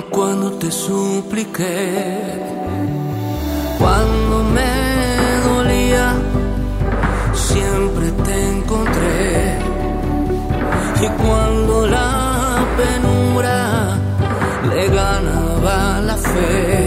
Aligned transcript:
cuando 0.00 0.52
te 0.52 0.70
supliqué, 0.70 2.40
cuando 3.78 4.42
me 4.44 4.72
dolía, 5.44 6.14
siempre 7.34 8.10
te 8.24 8.48
encontré. 8.52 9.58
Y 11.02 11.06
cuando 11.22 11.86
la 11.88 12.64
penumbra 12.78 13.98
le 14.74 14.88
ganaba 14.88 16.00
la 16.00 16.16
fe. 16.16 16.81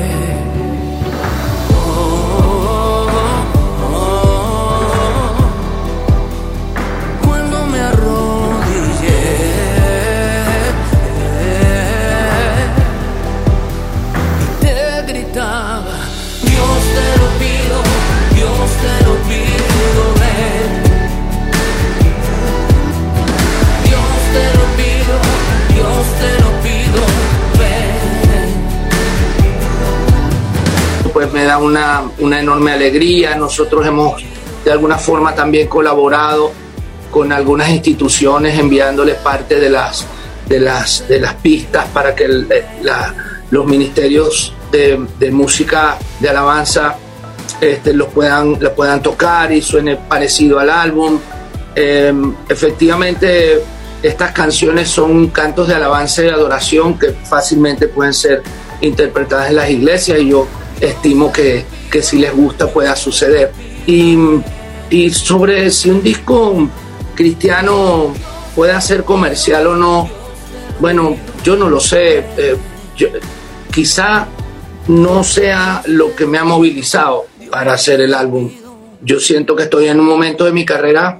Una, 31.57 32.03
una 32.19 32.39
enorme 32.39 32.71
alegría. 32.71 33.35
Nosotros 33.35 33.85
hemos 33.85 34.23
de 34.63 34.71
alguna 34.71 34.97
forma 34.97 35.35
también 35.35 35.67
colaborado 35.67 36.51
con 37.11 37.31
algunas 37.31 37.69
instituciones 37.69 38.59
enviándoles 38.59 39.15
parte 39.15 39.59
de 39.59 39.69
las, 39.69 40.05
de 40.47 40.59
las, 40.59 41.07
de 41.07 41.19
las 41.19 41.35
pistas 41.35 41.85
para 41.93 42.15
que 42.15 42.27
los 43.51 43.65
ministerios 43.65 44.53
de, 44.71 45.31
música 45.31 45.97
de 46.19 46.29
alabanza 46.29 46.97
este, 47.61 47.93
los 47.93 48.09
puedan, 48.09 48.55
puedan 48.75 49.01
tocar 49.01 49.51
y 49.53 49.61
suene 49.61 49.95
parecido 49.95 50.59
al 50.59 50.69
álbum. 50.69 51.17
Em, 51.73 52.35
efectivamente, 52.49 53.61
estas 54.03 54.31
canciones 54.31 54.89
son 54.89 55.27
cantos 55.27 55.67
de 55.67 55.75
alabanza 55.75 56.23
y 56.23 56.27
adoración 56.27 56.99
que 56.99 57.11
fácilmente 57.11 57.87
pueden 57.87 58.13
ser 58.13 58.43
interpretadas 58.81 59.49
en 59.49 59.55
las 59.55 59.69
iglesias 59.69 60.19
y 60.19 60.29
yo 60.29 60.47
estimo 60.79 61.31
que, 61.31 61.65
que 61.91 62.01
si 62.01 62.19
les 62.19 62.33
gusta 62.33 62.67
pueda 62.67 62.95
suceder. 62.95 63.51
Y, 63.85 64.17
y, 64.89 65.09
sobre 65.11 65.69
si 65.71 65.89
un 65.89 66.01
disco 66.01 66.67
cristiano 67.15 68.13
puede 68.55 68.79
ser 68.81 69.03
comercial 69.03 69.67
o 69.67 69.75
no, 69.75 70.09
bueno, 70.79 71.15
yo 71.43 71.55
no 71.55 71.69
lo 71.69 71.79
sé. 71.79 72.25
Eh, 72.37 72.57
quizá 73.71 74.27
no 74.87 75.23
sea 75.23 75.83
lo 75.85 76.15
que 76.15 76.25
me 76.25 76.37
ha 76.37 76.43
movilizado 76.43 77.25
para 77.51 77.73
hacer 77.73 78.01
el 78.01 78.13
álbum. 78.13 78.51
Yo 79.01 79.19
siento 79.19 79.55
que 79.55 79.63
estoy 79.63 79.87
en 79.87 79.99
un 79.99 80.05
momento 80.05 80.45
de 80.45 80.51
mi 80.51 80.65
carrera 80.65 81.19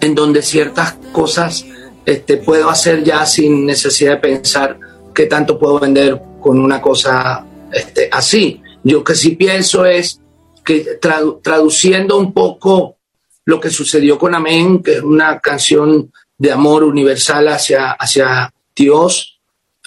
en 0.00 0.14
donde 0.14 0.42
ciertas 0.42 0.96
cosas 1.12 1.64
este, 2.04 2.36
puedo 2.36 2.68
hacer 2.68 3.02
ya 3.02 3.24
sin 3.26 3.64
necesidad 3.66 4.12
de 4.12 4.16
pensar 4.18 4.78
qué 5.14 5.26
tanto 5.26 5.58
puedo 5.58 5.78
vender 5.78 6.20
con 6.40 6.58
una 6.58 6.80
cosa 6.80 7.44
este, 7.74 8.08
así. 8.10 8.62
Yo 8.82 9.02
que 9.02 9.14
sí 9.14 9.36
pienso 9.36 9.84
es 9.84 10.20
que 10.64 10.98
traduciendo 11.42 12.16
un 12.16 12.32
poco 12.32 12.96
lo 13.44 13.60
que 13.60 13.70
sucedió 13.70 14.18
con 14.18 14.34
Amén, 14.34 14.82
que 14.82 14.94
es 14.94 15.02
una 15.02 15.40
canción 15.40 16.10
de 16.38 16.52
amor 16.52 16.84
universal 16.84 17.48
hacia, 17.48 17.92
hacia 17.92 18.52
Dios, 18.74 19.40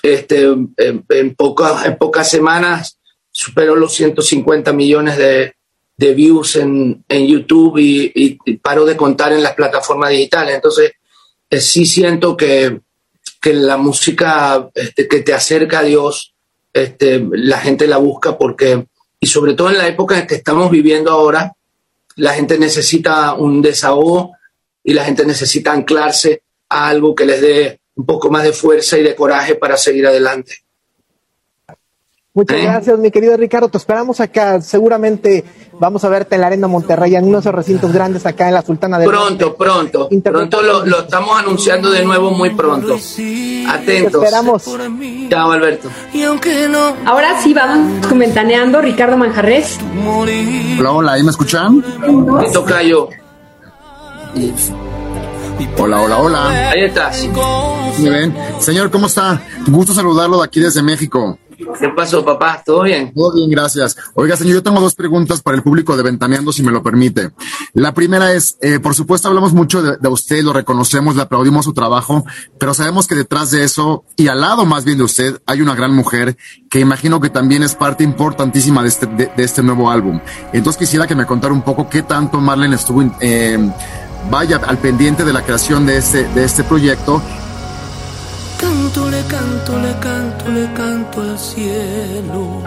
este, 0.04 0.44
en, 0.78 1.36
pocas, 1.36 1.86
en 1.86 1.98
pocas 1.98 2.30
semanas 2.30 3.00
superó 3.32 3.76
los 3.76 3.94
150 3.94 4.74
millones 4.74 5.18
de, 5.18 5.54
views 6.14 6.56
en, 6.56 7.04
YouTube 7.10 7.78
y, 7.78 8.38
paro 8.58 8.86
de 8.86 8.96
contar 8.96 9.34
en 9.34 9.44
las 9.44 9.54
plataformas 9.54 10.12
digitales. 10.12 10.56
Entonces, 10.56 10.92
eh, 11.50 11.60
sí 11.60 11.86
siento 11.86 12.38
que, 12.38 12.82
que 13.42 13.54
la 13.54 13.78
música 13.78 14.70
este, 14.74 15.08
que 15.08 15.22
te 15.22 15.34
acerca 15.34 15.80
a 15.80 15.84
Dios 15.84 16.36
este, 16.74 17.26
la 17.32 17.60
gente 17.60 17.88
la 17.88 17.98
busca 17.98 18.38
porque, 18.38 18.86
y 19.20 19.28
sobre 19.28 19.54
todo 19.54 19.70
en 19.70 19.78
la 19.78 19.88
época 19.88 20.20
en 20.20 20.28
que 20.28 20.36
estamos 20.36 20.70
viviendo 20.70 21.12
ahora, 21.12 21.54
la 22.16 22.34
gente 22.34 22.58
necesita 22.58 23.34
un 23.34 23.62
desahogo 23.62 24.34
y 24.84 24.94
la 24.94 25.06
gente 25.06 25.26
necesita 25.26 25.72
anclarse 25.72 26.44
a 26.70 26.88
algo 26.88 27.16
que 27.16 27.26
les 27.26 27.42
dé 27.42 27.80
un 27.96 28.06
poco 28.06 28.30
más 28.30 28.44
de 28.44 28.54
fuerza 28.54 28.98
y 28.98 29.04
de 29.04 29.16
coraje 29.16 29.56
para 29.56 29.78
seguir 29.78 30.08
adelante. 30.08 30.64
Muchas 32.38 32.60
¿Eh? 32.60 32.62
gracias, 32.66 33.00
mi 33.00 33.10
querido 33.10 33.36
Ricardo. 33.36 33.68
Te 33.68 33.80
esperamos 33.80 34.20
acá. 34.20 34.62
Seguramente 34.62 35.44
vamos 35.80 36.04
a 36.04 36.10
verte 36.10 36.36
en 36.36 36.42
la 36.42 36.48
Arena 36.48 36.68
Monterrey, 36.68 37.16
en 37.16 37.26
unos 37.26 37.44
recintos 37.46 37.92
grandes 37.92 38.28
acá 38.28 38.48
en 38.48 38.54
la 38.54 38.62
Sultana 38.62 39.00
de 39.00 39.08
Pronto, 39.08 39.56
pronto. 39.56 40.08
Pronto 40.08 40.62
lo, 40.62 40.86
lo, 40.86 41.00
estamos 41.00 41.36
anunciando 41.36 41.90
de 41.90 42.06
nuevo 42.06 42.30
muy 42.30 42.52
pronto. 42.52 42.94
Atentos. 42.94 43.82
Te 43.88 44.06
esperamos. 44.06 44.66
Chao, 45.30 45.52
Alberto. 45.52 45.90
Ahora 47.06 47.42
sí 47.42 47.56
vamos 47.56 48.06
comentaneando 48.06 48.82
Ricardo 48.84 49.18
Manjarres. 49.18 49.80
Hola, 50.08 50.92
hola, 50.92 51.14
¿ahí 51.14 51.24
me 51.24 51.32
escuchan? 51.32 51.84
Me 52.40 52.52
toca 52.52 52.84
yo. 52.84 53.10
Hola, 55.80 56.02
hola, 56.02 56.18
hola. 56.20 56.70
Ahí 56.70 56.84
estás. 56.84 57.28
¿Me 57.98 58.12
ven? 58.12 58.38
Señor, 58.60 58.92
¿cómo 58.92 59.08
está? 59.08 59.42
Gusto 59.66 59.96
saludarlo 59.96 60.38
de 60.38 60.46
aquí 60.46 60.60
desde 60.60 60.84
México. 60.84 61.40
¿Qué 61.58 61.90
pasó, 61.90 62.24
papá? 62.24 62.62
¿Todo 62.64 62.84
bien? 62.84 63.12
Todo 63.14 63.34
bien, 63.34 63.50
gracias. 63.50 63.98
Oiga, 64.14 64.38
señor, 64.38 64.56
yo 64.56 64.64
tengo 64.64 64.80
dos 64.80 64.94
preguntas 64.94 65.42
para 65.42 65.58
el 65.58 65.64
público 65.64 65.98
de 65.98 66.04
Ventaneando, 66.04 66.52
si 66.52 66.62
me 66.62 66.72
lo 66.72 66.84
permite. 66.84 67.32
La 67.74 67.96
primera 67.96 68.32
es, 68.32 68.58
eh, 68.62 68.80
por 68.80 68.94
supuesto, 68.94 69.28
hablamos 69.28 69.54
mucho 69.54 69.82
de, 69.82 70.08
usted, 70.08 70.44
lo 70.44 70.54
reconocemos, 70.54 71.16
le 71.16 71.24
aplaudimos 71.24 71.66
su 71.66 71.74
trabajo, 71.74 72.24
pero 72.60 72.76
sabemos 72.76 73.08
que 73.08 73.16
detrás 73.16 73.50
de 73.50 73.64
eso, 73.64 74.04
y 74.16 74.28
al 74.28 74.42
lado 74.42 74.66
más 74.66 74.86
bien 74.86 75.00
de 75.00 75.06
usted, 75.06 75.42
hay 75.48 75.62
una 75.62 75.74
gran 75.74 75.96
mujer 75.96 76.38
que 76.70 76.80
imagino 76.80 77.20
que 77.20 77.32
también 77.32 77.64
es 77.64 77.74
parte 77.74 78.04
importantísima 78.04 78.84
de 78.84 78.90
este, 78.90 79.08
de, 79.08 79.32
este 79.38 79.64
nuevo 79.64 79.90
álbum. 79.90 80.20
Entonces 80.54 80.78
quisiera 80.78 81.08
que 81.08 81.16
me 81.16 81.26
contara 81.26 81.54
un 81.54 81.64
poco 81.64 81.90
qué 81.90 82.04
tanto 82.04 82.40
Marlene 82.40 82.76
estuvo, 82.76 83.04
eh, 83.20 83.58
vaya 84.30 84.58
al 84.58 84.78
pendiente 84.78 85.26
de 85.26 85.34
la 85.34 85.42
creación 85.42 85.88
de 85.88 85.98
este, 85.98 86.28
de 86.30 86.44
este 86.44 86.64
proyecto 86.64 87.22
Canto, 88.60 89.08
le 89.12 89.22
canto, 89.26 89.78
le 89.78 89.92
canto, 90.00 90.17
canto 91.18 91.22
al 91.22 91.38
cielo. 91.40 92.62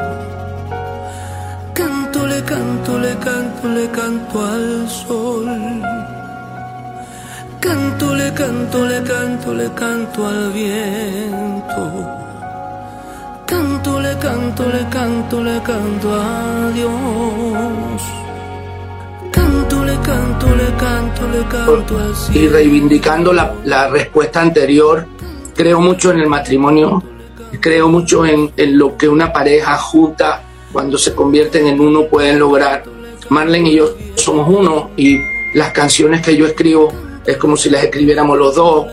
Canto, 1.72 2.26
le 2.26 2.42
canto, 2.42 2.98
le 2.98 3.16
canto, 3.18 3.68
le 3.68 3.90
canto 3.90 4.40
al 4.40 4.88
sol. 4.88 5.46
Canto, 7.60 8.14
le 8.14 8.32
canto, 8.32 8.84
le 8.84 9.02
canto, 9.02 9.52
le 9.52 9.72
canto 9.74 10.26
al 10.26 10.52
viento. 10.52 12.18
Canto, 13.46 14.00
le 14.00 14.18
canto, 14.18 14.68
le 14.68 14.88
canto, 14.88 15.42
le 15.42 15.62
canto 15.62 16.14
a 16.14 16.70
Dios. 16.72 18.02
Canto, 19.30 19.84
le 19.84 19.98
canto, 20.00 20.46
le 20.54 20.74
canto, 20.76 21.28
le 21.28 21.46
canto 21.46 21.98
al 21.98 22.14
cielo. 22.16 22.38
Y 22.38 22.48
reivindicando 22.48 23.32
la, 23.32 23.54
la 23.64 23.88
respuesta 23.88 24.40
anterior 24.40 25.06
creo 25.54 25.80
mucho 25.80 26.10
en 26.10 26.20
el 26.20 26.26
matrimonio, 26.26 27.02
creo 27.58 27.88
mucho 27.88 28.24
en, 28.24 28.52
lo 28.78 28.96
que 28.96 29.08
una 29.08 29.32
pareja 29.32 29.76
junta, 29.78 30.42
cuando 30.72 30.98
se 30.98 31.14
convierten 31.14 31.66
en 31.66 31.80
uno, 31.80 32.06
pueden 32.06 32.38
lograr. 32.38 32.84
Marlene 33.28 33.70
y 33.70 33.76
yo 33.76 33.94
somos 34.16 34.48
uno 34.48 34.90
y 34.96 35.18
las 35.54 35.72
canciones 35.72 36.20
que 36.20 36.36
yo 36.36 36.46
escribo 36.46 36.92
es 37.24 37.36
como 37.36 37.56
si 37.56 37.70
las 37.70 37.84
escribiéramos 37.84 38.38
los 38.38 38.54
dos. 38.54 38.86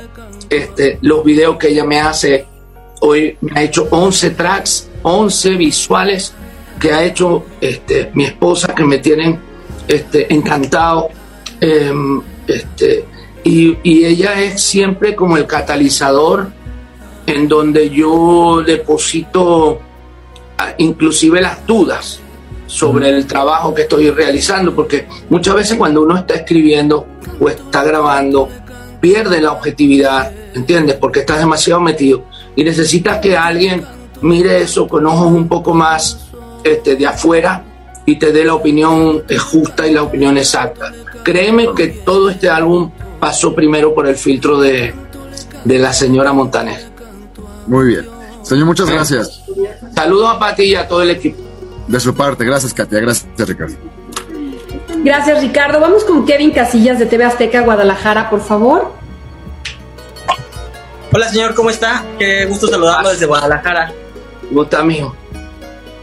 Este, 0.50 0.98
los 1.02 1.24
videos 1.24 1.58
que 1.58 1.70
ella 1.70 1.84
me 1.84 2.00
hace, 2.00 2.46
hoy 3.02 3.38
me 3.42 3.60
ha 3.60 3.64
hecho 3.64 3.88
11 3.92 4.30
tracks, 4.32 4.90
11 5.02 5.50
visuales 5.52 6.34
que 6.80 6.94
ha 6.94 7.04
hecho 7.04 7.46
este, 7.60 8.12
mi 8.14 8.26
esposa 8.26 8.74
que 8.74 8.84
me 8.84 9.00
tienen 9.00 9.40
este, 9.88 10.32
encantado. 10.34 11.10
Em, 11.60 12.22
este, 12.48 13.06
y, 13.44 13.78
y, 13.84 14.06
ella 14.06 14.40
es 14.42 14.62
siempre 14.62 15.16
como 15.16 15.38
el 15.38 15.48
catalizador 15.48 16.52
en 17.28 17.48
donde 17.48 17.90
yo 17.90 18.64
deposito 18.66 19.80
ah, 20.58 20.74
inclusive 20.78 21.42
las 21.42 21.68
dudas 21.68 22.22
sobre 22.66 23.10
el 23.10 23.28
trabajo 23.28 23.74
que 23.74 23.84
estoy 23.84 24.10
realizando, 24.10 24.74
porque 24.74 25.08
muchas 25.30 25.56
veces 25.56 25.78
cuando 25.78 26.02
uno 26.02 26.18
está 26.18 26.36
escribiendo 26.36 27.06
o 27.40 27.50
está 27.50 27.84
grabando, 27.84 28.50
pierde 29.00 29.42
la 29.42 29.52
objetividad, 29.52 30.32
¿entiendes? 30.54 30.96
Porque 30.96 31.20
estás 31.20 31.40
demasiado 31.40 31.82
metido 31.82 32.24
y 32.56 32.64
necesitas 32.64 33.20
que 33.20 33.38
alguien 33.38 33.86
mire 34.22 34.62
eso 34.62 34.88
con 34.88 35.06
ojos 35.06 35.32
un 35.32 35.48
poco 35.48 35.74
más 35.74 36.28
este, 36.64 36.96
de 36.96 37.08
afuera 37.08 37.64
y 38.06 38.18
te 38.18 38.32
dé 38.32 38.46
la 38.46 38.56
opinión 38.56 39.24
justa 39.38 39.86
y 39.86 39.94
la 39.94 40.04
opinión 40.04 40.38
exacta. 40.38 40.92
Créeme 41.24 41.70
que 41.76 41.88
todo 41.88 42.30
este 42.30 42.50
álbum 42.50 42.90
pasó 43.20 43.54
primero 43.54 43.94
por 43.94 44.08
el 44.08 44.16
filtro 44.16 44.60
de, 44.60 44.94
de 45.66 45.78
la 45.78 45.92
señora 45.92 46.32
Montaner. 46.32 46.97
Muy 47.68 47.88
bien. 47.88 48.08
Señor, 48.44 48.66
muchas 48.66 48.90
gracias. 48.90 49.44
Saludos 49.94 50.36
a 50.36 50.40
Pati 50.40 50.64
y 50.64 50.76
a 50.76 50.88
todo 50.88 51.02
el 51.02 51.12
equipo. 51.12 51.42
De 51.88 52.00
su 52.00 52.14
parte, 52.14 52.44
gracias 52.44 52.74
Katia, 52.74 53.00
gracias 53.00 53.28
Ricardo. 53.38 53.76
Gracias 55.04 55.42
Ricardo. 55.42 55.80
Vamos 55.80 56.04
con 56.04 56.26
Kevin 56.26 56.52
Casillas 56.52 57.00
de 57.00 57.06
TV 57.06 57.24
Azteca 57.24 57.62
Guadalajara, 57.62 58.30
por 58.30 58.42
favor. 58.42 58.94
Hola 61.12 61.30
señor, 61.30 61.56
¿cómo 61.56 61.70
está? 61.70 62.04
Qué 62.20 62.46
gusto 62.46 62.68
saludarlo 62.68 63.10
desde 63.10 63.26
Guadalajara. 63.26 63.94
¿Cómo 64.50 64.64
está, 64.64 64.84
mijo? 64.84 65.16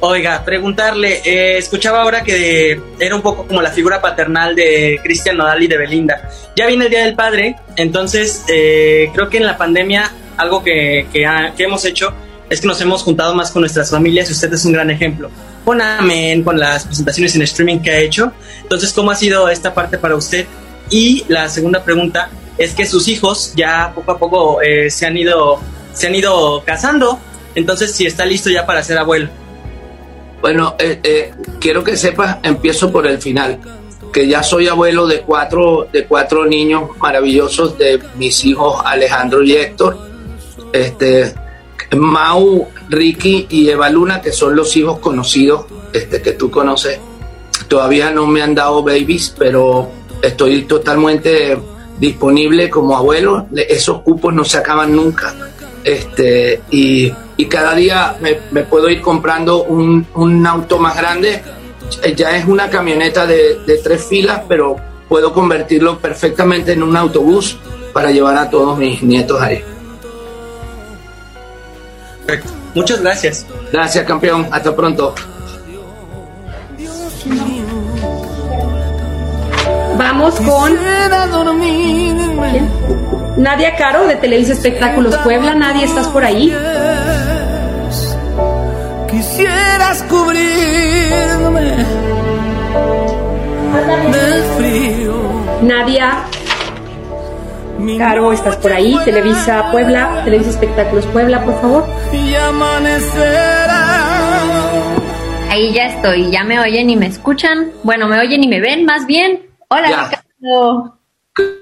Oiga, 0.01 0.45
preguntarle, 0.45 1.23
eh, 1.25 1.57
escuchaba 1.57 2.03
ahora 2.03 2.23
que 2.23 2.79
era 2.99 3.17
un 3.17 3.23
poco 3.23 3.47
como 3.47 3.63
la 3.63 3.71
figura 3.71 4.03
paternal 4.03 4.55
de 4.55 5.01
Cristian 5.03 5.37
Nodal 5.37 5.63
y 5.63 5.67
de 5.67 5.79
Belinda. 5.79 6.29
Ya 6.57 6.67
viene 6.67 6.85
el 6.85 6.91
Día 6.91 7.05
del 7.05 7.15
Padre, 7.15 7.57
entonces 7.77 8.45
eh, 8.49 9.11
creo 9.15 9.31
que 9.31 9.39
en 9.39 9.47
la 9.47 9.57
pandemia 9.57 10.13
algo 10.37 10.63
que, 10.63 11.07
que, 11.13 11.27
que, 11.57 11.65
hemos 11.65 11.85
hecho 11.85 12.13
es 12.51 12.61
que 12.61 12.67
nos 12.67 12.81
hemos 12.81 13.03
juntado 13.03 13.35
más 13.35 13.51
con 13.51 13.61
nuestras 13.63 13.91
familias 13.91 14.29
y 14.29 14.33
usted 14.33 14.53
es 14.53 14.65
un 14.65 14.73
gran 14.73 14.91
ejemplo. 14.91 15.31
Con 15.65 15.81
Amén, 15.81 16.43
con 16.43 16.59
las 16.59 16.85
presentaciones 16.85 17.35
en 17.35 17.43
streaming 17.43 17.79
que 17.79 17.91
ha 17.91 17.99
hecho. 17.99 18.33
Entonces, 18.63 18.93
¿cómo 18.93 19.11
ha 19.11 19.15
sido 19.15 19.49
esta 19.49 19.73
parte 19.73 19.99
para 19.99 20.15
usted? 20.15 20.47
Y 20.91 21.25
la 21.29 21.49
segunda 21.49 21.83
pregunta 21.83 22.29
es 22.59 22.75
que 22.75 22.87
sus 22.87 23.09
hijos 23.09 23.53
ya 23.57 23.93
poco 23.95 24.13
a 24.13 24.19
poco 24.19 24.63
eh, 24.63 24.91
se 24.91 25.07
han 25.07 25.17
ido 25.17 25.61
se 25.95 26.09
han 26.09 26.15
ido 26.15 26.63
casando. 26.65 27.19
Entonces, 27.55 27.95
si 27.95 28.05
está 28.05 28.27
listo 28.27 28.51
ya 28.51 28.67
para 28.67 28.83
ser 28.83 28.99
abuelo. 28.99 29.29
Bueno, 30.41 30.75
eh, 30.79 31.01
eh, 31.03 31.33
quiero 31.61 31.83
que 31.83 31.97
sepas, 31.97 32.39
empiezo 32.43 32.93
por 32.93 33.07
el 33.07 33.19
final, 33.19 33.59
que 34.13 34.27
ya 34.29 34.43
soy 34.43 34.69
abuelo 34.69 35.07
de 35.07 35.23
cuatro, 35.23 35.89
de 35.91 36.05
cuatro 36.05 36.45
niños 36.45 36.91
maravillosos 36.99 37.79
de 37.79 38.03
mis 38.17 38.45
hijos 38.45 38.83
Alejandro 38.85 39.43
y 39.43 39.53
Héctor, 39.53 39.97
este, 40.75 41.33
Mau, 41.97 42.69
Ricky 42.89 43.47
y 43.49 43.69
Eva 43.69 43.89
Luna, 43.89 44.21
que 44.21 44.33
son 44.33 44.57
los 44.57 44.77
hijos 44.77 44.99
conocidos 44.99 45.67
este, 45.93 46.21
que 46.21 46.33
tú 46.33 46.51
conoces. 46.51 46.99
Todavía 47.69 48.11
no 48.11 48.27
me 48.27 48.43
han 48.43 48.55
dado 48.55 48.83
babies, 48.83 49.35
pero 49.39 49.89
estoy 50.21 50.65
totalmente 50.65 51.57
disponible 51.99 52.69
como 52.69 52.97
abuelo. 52.97 53.47
Esos 53.55 54.03
cupos 54.03 54.35
no 54.35 54.45
se 54.45 54.59
acaban 54.59 54.95
nunca. 54.95 55.33
Este, 55.85 56.63
y, 56.71 57.13
y 57.37 57.47
cada 57.47 57.75
día 57.75 58.17
me, 58.21 58.39
me, 58.51 58.63
puedo 58.65 58.89
ir 58.91 59.01
comprando 59.01 59.63
un, 59.63 60.05
un, 60.15 60.47
auto 60.47 60.79
más 60.79 60.97
grande. 60.97 61.41
Ya 62.17 62.37
es 62.37 62.47
una 62.47 62.69
camioneta 62.69 63.27
de, 63.27 63.61
de, 63.67 63.79
tres 63.79 64.05
filas, 64.07 64.43
pero 64.49 64.77
puedo 65.09 65.33
convertirlo 65.33 65.99
perfectamente 65.99 66.73
en 66.73 66.83
un 66.83 66.97
autobús 66.97 67.59
para 67.93 68.11
llevar 68.11 68.37
a 68.39 68.51
todos 68.51 68.77
mis 68.79 69.03
nietos 69.03 69.41
ahí. 69.41 69.63
Perfecto. 72.27 72.53
Muchas 72.75 73.01
gracias. 73.01 73.47
Gracias, 73.73 74.05
campeón. 74.07 74.49
Hasta 74.51 74.75
pronto. 74.75 75.15
Vamos 79.97 80.35
con 80.37 80.75
Nadia 83.37 83.77
Caro 83.77 84.07
de 84.07 84.17
Televisa 84.17 84.53
Espectáculos 84.53 85.17
Puebla. 85.19 85.55
Nadia, 85.55 85.85
¿estás 85.85 86.09
por 86.09 86.25
ahí? 86.25 86.53
Quisieras 89.11 90.03
cubrirme 90.05 91.77
del 94.13 94.43
frío. 94.57 95.15
Nadia 95.63 96.25
Caro, 97.99 98.33
¿estás 98.33 98.57
por 98.57 98.73
ahí? 98.73 98.97
Televisa 99.05 99.71
Puebla, 99.71 100.23
Televisa 100.25 100.51
Espectáculos 100.51 101.07
Puebla, 101.07 101.45
por 101.45 101.61
favor. 101.61 101.85
Y 102.13 102.35
amanecerá. 102.35 103.75
Ahí 105.51 105.73
ya 105.73 105.87
estoy, 105.87 106.31
ya 106.31 106.45
me 106.45 106.59
oyen 106.61 106.91
y 106.91 106.97
me 106.97 107.07
escuchan. 107.07 107.71
Bueno, 107.83 108.07
me 108.09 108.19
oyen 108.21 108.43
y 108.43 108.49
me 108.49 108.61
ven 108.61 108.85
más 108.85 109.07
bien. 109.07 109.47
Hola, 109.69 109.89
Ya. 109.91 110.05
Ricardo. 110.09 110.99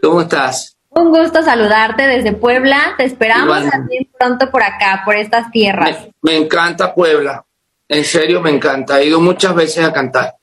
¿Cómo 0.03 0.21
estás? 0.23 0.77
Un 0.91 1.11
gusto 1.11 1.43
saludarte 1.43 2.07
desde 2.07 2.33
Puebla. 2.33 2.95
Te 2.99 3.05
esperamos 3.05 3.59
Igual. 3.59 3.71
también 3.71 4.09
pronto 4.19 4.51
por 4.51 4.63
acá, 4.63 5.03
por 5.05 5.17
estas 5.17 5.51
tierras. 5.51 5.91
Me, 6.23 6.33
me 6.33 6.37
encanta 6.39 6.95
Puebla. 6.95 7.45
En 7.89 8.05
serio, 8.05 8.41
me 8.41 8.51
encanta. 8.51 9.01
He 9.01 9.07
ido 9.07 9.21
muchas 9.21 9.55
veces 9.55 9.85
a 9.85 9.93
cantar. 9.93 10.35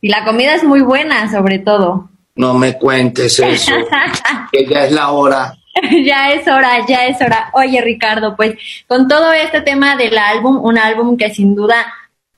Y 0.00 0.08
la 0.08 0.24
comida 0.24 0.54
es 0.54 0.64
muy 0.64 0.80
buena, 0.80 1.30
sobre 1.30 1.58
todo. 1.58 2.09
No 2.40 2.54
me 2.54 2.78
cuentes 2.78 3.38
eso, 3.38 3.72
que 4.52 4.66
ya 4.66 4.84
es 4.86 4.92
la 4.92 5.10
hora. 5.10 5.54
ya 6.04 6.32
es 6.32 6.48
hora, 6.48 6.86
ya 6.88 7.06
es 7.06 7.20
hora. 7.20 7.50
Oye, 7.52 7.80
Ricardo, 7.82 8.34
pues 8.34 8.54
con 8.86 9.08
todo 9.08 9.32
este 9.32 9.60
tema 9.60 9.96
del 9.96 10.16
álbum, 10.16 10.58
un 10.64 10.78
álbum 10.78 11.16
que 11.18 11.32
sin 11.34 11.54
duda 11.54 11.86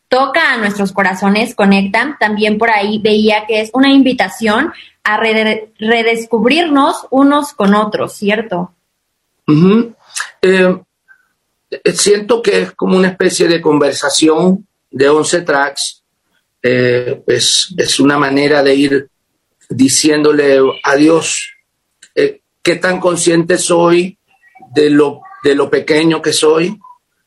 toca 0.09 0.53
a 0.53 0.57
nuestros 0.59 0.93
corazones, 0.93 1.55
conecta, 1.55 2.17
también 2.21 2.59
por 2.59 2.71
ahí 2.71 2.99
veía 2.99 3.47
que 3.47 3.61
es 3.61 3.71
una 3.73 3.93
invitación 3.93 4.73
a 5.05 5.17
rede- 5.19 5.73
redescubrirnos 5.79 7.07
unos 7.11 7.53
con 7.53 7.75
otros, 7.75 8.13
¿cierto? 8.15 8.75
Eh, 10.43 10.77
eh, 11.71 11.93
siento 11.93 12.43
que 12.43 12.63
es 12.63 12.73
como 12.73 12.97
una 12.97 13.09
especie 13.09 13.49
de 13.49 13.61
conversación 13.61 14.67
de 14.91 15.09
11 15.09 15.41
tracks. 15.43 16.03
Eh, 16.63 17.23
es, 17.27 17.75
es 17.77 17.99
una 18.01 18.19
manera 18.19 18.63
de 18.63 18.75
ir 18.75 19.09
diciéndole 19.75 20.59
a 20.83 20.97
Dios 20.97 21.53
eh, 22.15 22.41
qué 22.63 22.77
tan 22.77 23.01
consciente 23.01 23.59
soy 23.59 24.19
de 24.75 24.91
lo, 24.91 25.21
de 25.43 25.55
lo 25.55 25.69
pequeño 25.69 26.23
que 26.23 26.33
soy, 26.33 26.79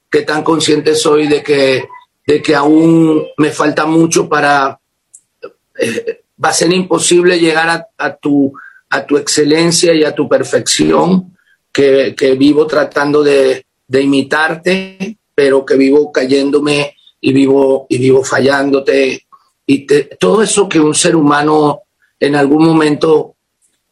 qué 0.10 0.22
tan 0.22 0.44
consciente 0.44 0.96
soy 0.96 1.28
de 1.28 1.44
que, 1.44 1.86
de 2.26 2.42
que 2.42 2.56
aún 2.56 3.26
me 3.38 3.52
falta 3.52 3.86
mucho 3.86 4.28
para... 4.28 4.80
eh, 5.78 6.22
va 6.44 6.50
a 6.50 6.54
ser 6.54 6.74
imposible 6.74 7.40
llegar 7.40 7.88
a, 7.98 8.16
tu, 8.18 8.54
a 8.90 9.06
tu 9.06 9.18
excelencia 9.18 9.94
y 9.94 10.04
a 10.04 10.14
tu 10.14 10.28
perfección, 10.28 11.38
que, 11.72 12.14
que 12.14 12.34
vivo 12.36 12.68
tratando 12.68 13.24
de, 13.24 13.66
de 13.88 14.02
imitarte, 14.02 15.18
pero 15.34 15.66
que 15.66 15.76
vivo 15.76 16.12
cayéndome 16.12 16.98
y 17.22 17.32
vivo, 17.32 17.86
y 17.90 17.98
vivo 17.98 18.24
fallándote. 18.24 19.26
Y 19.66 19.88
todo 20.20 20.44
eso 20.44 20.68
que 20.68 20.80
un 20.80 20.94
ser 20.94 21.16
humano 21.16 21.84
en 22.28 22.36
algún 22.36 22.66
momento 22.66 23.36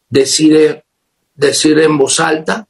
decide 0.10 0.84
decir 1.36 1.80
en 1.80 1.98
voz 1.98 2.20
alta, 2.20 2.68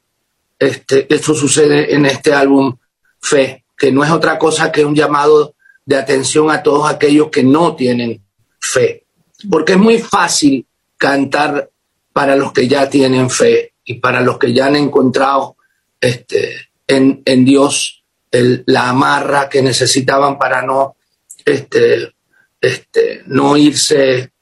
este, 0.58 1.12
eso 1.12 1.34
sucede 1.34 1.94
en 1.94 2.06
este 2.06 2.32
álbum 2.32 2.76
Fe, 3.20 3.64
que 3.76 3.90
no 3.90 4.04
es 4.04 4.10
otra 4.10 4.38
cosa 4.38 4.70
que 4.70 4.84
un 4.84 4.94
llamado 4.94 5.54
de 5.86 5.96
atención 5.96 6.50
a 6.50 6.62
todos 6.62 6.90
aquellos 6.90 7.30
que 7.30 7.42
no 7.42 7.74
tienen 7.74 8.22
fe. 8.60 9.06
Porque 9.50 9.72
es 9.72 9.78
muy 9.78 9.98
fácil 9.98 10.66
cantar 10.98 11.70
para 12.12 12.36
los 12.36 12.52
que 12.52 12.68
ya 12.68 12.88
tienen 12.88 13.30
fe 13.30 13.72
y 13.84 13.94
para 13.94 14.20
los 14.20 14.38
que 14.38 14.52
ya 14.52 14.66
han 14.66 14.76
encontrado 14.76 15.56
este, 16.00 16.68
en, 16.86 17.44
Dios 17.46 18.04
la 18.30 18.90
amarra 18.90 19.48
que 19.48 19.62
necesitaban 19.62 20.38
para 20.38 20.60
no, 20.60 20.96
este, 21.44 22.12
este, 22.60 23.22
no 23.26 23.56
irse 23.56 24.32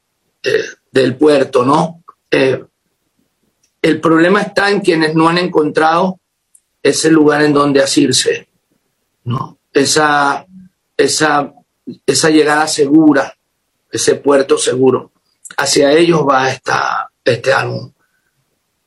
eh, 0.43 0.65
del 0.93 1.17
puerto, 1.17 1.65
¿no? 1.65 2.03
Eh, 2.31 2.63
el 3.81 4.01
problema 4.01 4.43
está 4.43 4.71
en 4.71 4.81
quienes 4.81 5.15
no 5.15 5.29
han 5.29 5.39
encontrado 5.39 6.21
ese 6.83 7.11
lugar 7.11 7.43
en 7.43 7.53
donde 7.53 7.83
asirse, 7.83 8.49
¿no? 9.25 9.59
Esa, 9.73 10.47
esa, 10.97 11.53
esa 12.07 12.31
llegada 12.31 12.69
segura, 12.69 13.35
ese 13.91 14.15
puerto 14.15 14.59
seguro. 14.59 15.11
Hacia 15.57 15.93
ellos 15.93 16.21
va 16.29 16.51
esta, 16.51 17.11
este 17.25 17.53
álbum. 17.53 17.93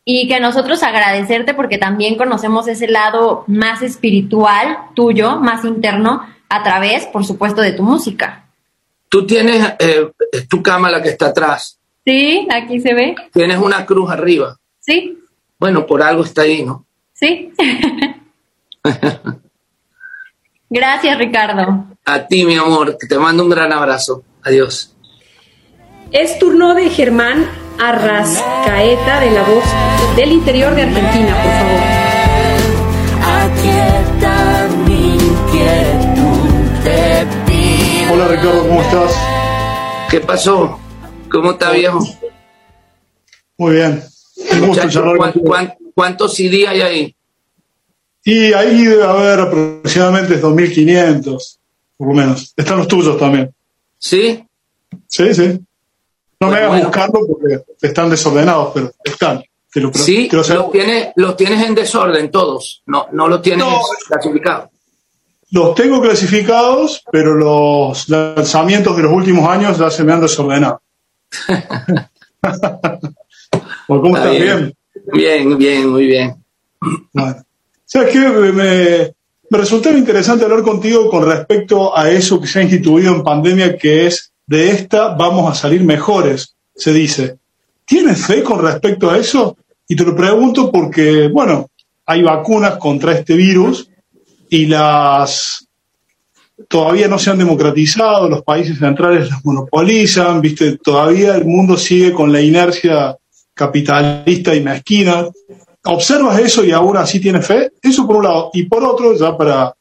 Y 0.04 0.28
que 0.28 0.40
nosotros 0.40 0.84
agradecerte 0.84 1.54
porque 1.56 1.78
también 1.78 2.16
conocemos 2.16 2.68
ese 2.68 2.88
lado 2.88 3.44
más 3.48 3.82
espiritual 3.82 4.78
tuyo, 4.94 5.38
más 5.38 5.66
interno, 5.66 6.22
a 6.48 6.64
través, 6.64 7.06
por 7.08 7.26
supuesto, 7.26 7.62
de 7.62 7.74
tu 7.74 7.84
música. 7.84 8.46
Tú 9.10 9.26
tienes 9.26 9.76
eh, 9.80 10.12
es 10.32 10.48
tu 10.48 10.62
cama 10.62 10.92
la 10.92 11.02
que 11.02 11.10
está 11.10 11.28
atrás, 11.28 11.75
Sí, 12.06 12.48
aquí 12.52 12.80
se 12.80 12.94
ve. 12.94 13.16
tienes 13.34 13.58
una 13.58 13.86
cruz 13.86 14.10
arriba. 14.12 14.58
Sí, 14.80 15.18
Bueno, 15.58 15.86
por 15.88 16.02
algo 16.04 16.24
está 16.24 16.44
ahí, 16.44 16.64
¿no? 16.64 16.86
sí. 17.14 17.52
Gracias, 20.70 21.18
Ricardo. 21.18 21.86
A 22.06 22.28
ti, 22.28 22.44
mi 22.46 22.56
amor, 22.56 22.98
que 23.00 23.08
te 23.08 23.18
mando 23.18 23.44
un 23.44 23.50
gran 23.50 23.72
abrazo. 23.72 24.24
Adiós. 24.44 24.96
Es 26.12 26.38
turno 26.40 26.74
de 26.76 26.90
Germán 26.90 27.46
Arrascaeta 27.80 29.20
de 29.22 29.32
la 29.32 29.44
voz 29.44 29.64
del 30.16 30.32
interior 30.32 30.74
de 30.76 30.82
Argentina, 30.84 31.36
por 31.36 31.52
favor. 31.52 32.06
Hola 38.12 38.28
Ricardo, 38.30 38.62
¿cómo 38.68 38.82
estás? 38.82 39.14
¿Qué 40.10 40.20
pasó? 40.22 40.80
¿Cómo 41.36 41.52
está, 41.52 41.72
viejo? 41.72 42.00
Muy 43.58 43.74
bien. 43.76 44.04
Un 44.38 44.46
gusto 44.46 44.66
Muchacho, 44.68 44.90
charlar 44.90 45.18
¿cuán- 45.18 45.32
contigo. 45.32 45.46
cuán- 45.52 45.74
¿Cuántos 45.94 46.34
CD 46.36 46.68
hay 46.68 46.82
ahí? 46.82 47.16
Y 48.24 48.52
ahí 48.54 48.84
debe 48.86 49.04
haber 49.04 49.40
aproximadamente 49.40 50.38
2.500, 50.42 51.60
por 51.96 52.08
lo 52.10 52.14
menos. 52.14 52.54
Están 52.58 52.80
los 52.80 52.88
tuyos 52.88 53.18
también. 53.18 53.54
¿Sí? 53.98 54.44
Sí, 55.08 55.34
sí. 55.34 55.60
No 56.40 56.50
me 56.50 56.58
hagas 56.58 56.84
buscarlo 56.84 57.22
porque 57.28 57.60
están 57.82 58.10
desordenados, 58.10 58.72
pero 58.74 58.92
están. 59.04 59.42
sí, 59.94 60.30
los 60.32 60.72
tienes, 60.72 61.10
los 61.16 61.36
tienes 61.38 61.66
en 61.66 61.76
desorden 61.76 62.30
todos, 62.32 62.82
no, 62.88 63.08
no 63.12 63.28
los 63.28 63.42
tienes 63.42 63.66
clasificados. 64.08 64.70
Los 65.52 65.76
tengo 65.76 66.02
clasificados, 66.02 67.04
pero 67.12 67.36
los 67.36 68.10
lanzamientos 68.10 68.98
de 68.98 69.04
los 69.04 69.14
últimos 69.14 69.48
años 69.50 69.78
ya 69.78 69.90
se 69.90 70.04
me 70.04 70.12
han 70.14 70.22
desordenado. 70.22 70.82
¿Cómo 73.88 74.18
estás? 74.18 74.32
Bien. 74.32 74.74
bien. 75.14 75.58
Bien, 75.58 75.90
muy 75.90 76.06
bien. 76.06 76.36
¿Sabes 77.86 78.12
qué? 78.12 78.20
Me, 78.20 79.14
me 79.50 79.58
resultó 79.58 79.96
interesante 79.96 80.44
hablar 80.44 80.64
contigo 80.64 81.10
con 81.10 81.26
respecto 81.26 81.98
a 81.98 82.10
eso 82.10 82.42
que 82.42 82.48
se 82.48 82.60
ha 82.60 82.64
instituido 82.64 83.14
en 83.16 83.24
pandemia, 83.24 83.78
que 83.78 84.08
es 84.08 84.32
de 84.48 84.72
esta 84.72 85.10
vamos 85.10 85.52
a 85.52 85.56
salir 85.56 85.84
mejores, 85.84 86.56
se 86.76 86.94
dice. 86.94 87.38
¿Tienes 87.86 88.26
fe 88.26 88.44
con 88.44 88.62
respecto 88.64 89.10
a 89.10 89.18
eso? 89.18 89.58
Y 89.88 89.96
te 89.96 90.04
lo 90.04 90.16
pregunto 90.16 90.72
porque, 90.72 91.28
bueno, 91.28 91.70
hay 92.06 92.24
vacunas 92.24 92.78
contra 92.78 93.14
este 93.14 93.36
virus 93.36 93.90
y 94.50 94.66
las 94.66 95.65
todavía 96.68 97.08
no 97.08 97.20
se 97.20 97.30
han 97.30 97.38
democratizado, 97.38 98.30
los 98.30 98.44
países 98.44 98.80
centrales 98.80 99.30
las 99.30 99.44
monopolizan, 99.44 100.42
viste, 100.42 100.78
todavía 100.78 101.36
el 101.36 101.46
mundo 101.46 101.78
sigue 101.78 102.14
con 102.14 102.32
la 102.32 102.42
inercia 102.42 103.18
capitalista 103.54 104.56
y 104.56 104.62
mezquina. 104.62 105.28
¿Observas 105.86 106.40
eso 106.40 106.64
y 106.64 106.72
aún 106.72 106.98
así 106.98 107.20
tienes 107.20 107.46
fe? 107.46 107.72
Eso 107.82 108.08
por 108.08 108.18
un 108.18 108.24
lado. 108.24 108.50
Y 108.54 108.64
por 108.64 108.84
otro, 108.84 109.16
ya 109.16 109.38
para 109.38 109.74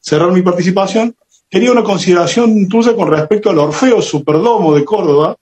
cerrar 0.00 0.32
mi 0.32 0.42
participación, 0.42 1.14
quería 1.48 1.70
una 1.70 1.84
consideración 1.84 2.68
tuya 2.68 2.94
con 2.96 3.10
respecto 3.10 3.50
al 3.50 3.58
Orfeo 3.58 4.02
Superdomo 4.02 4.74
de 4.74 4.84
Córdoba, 4.84 5.36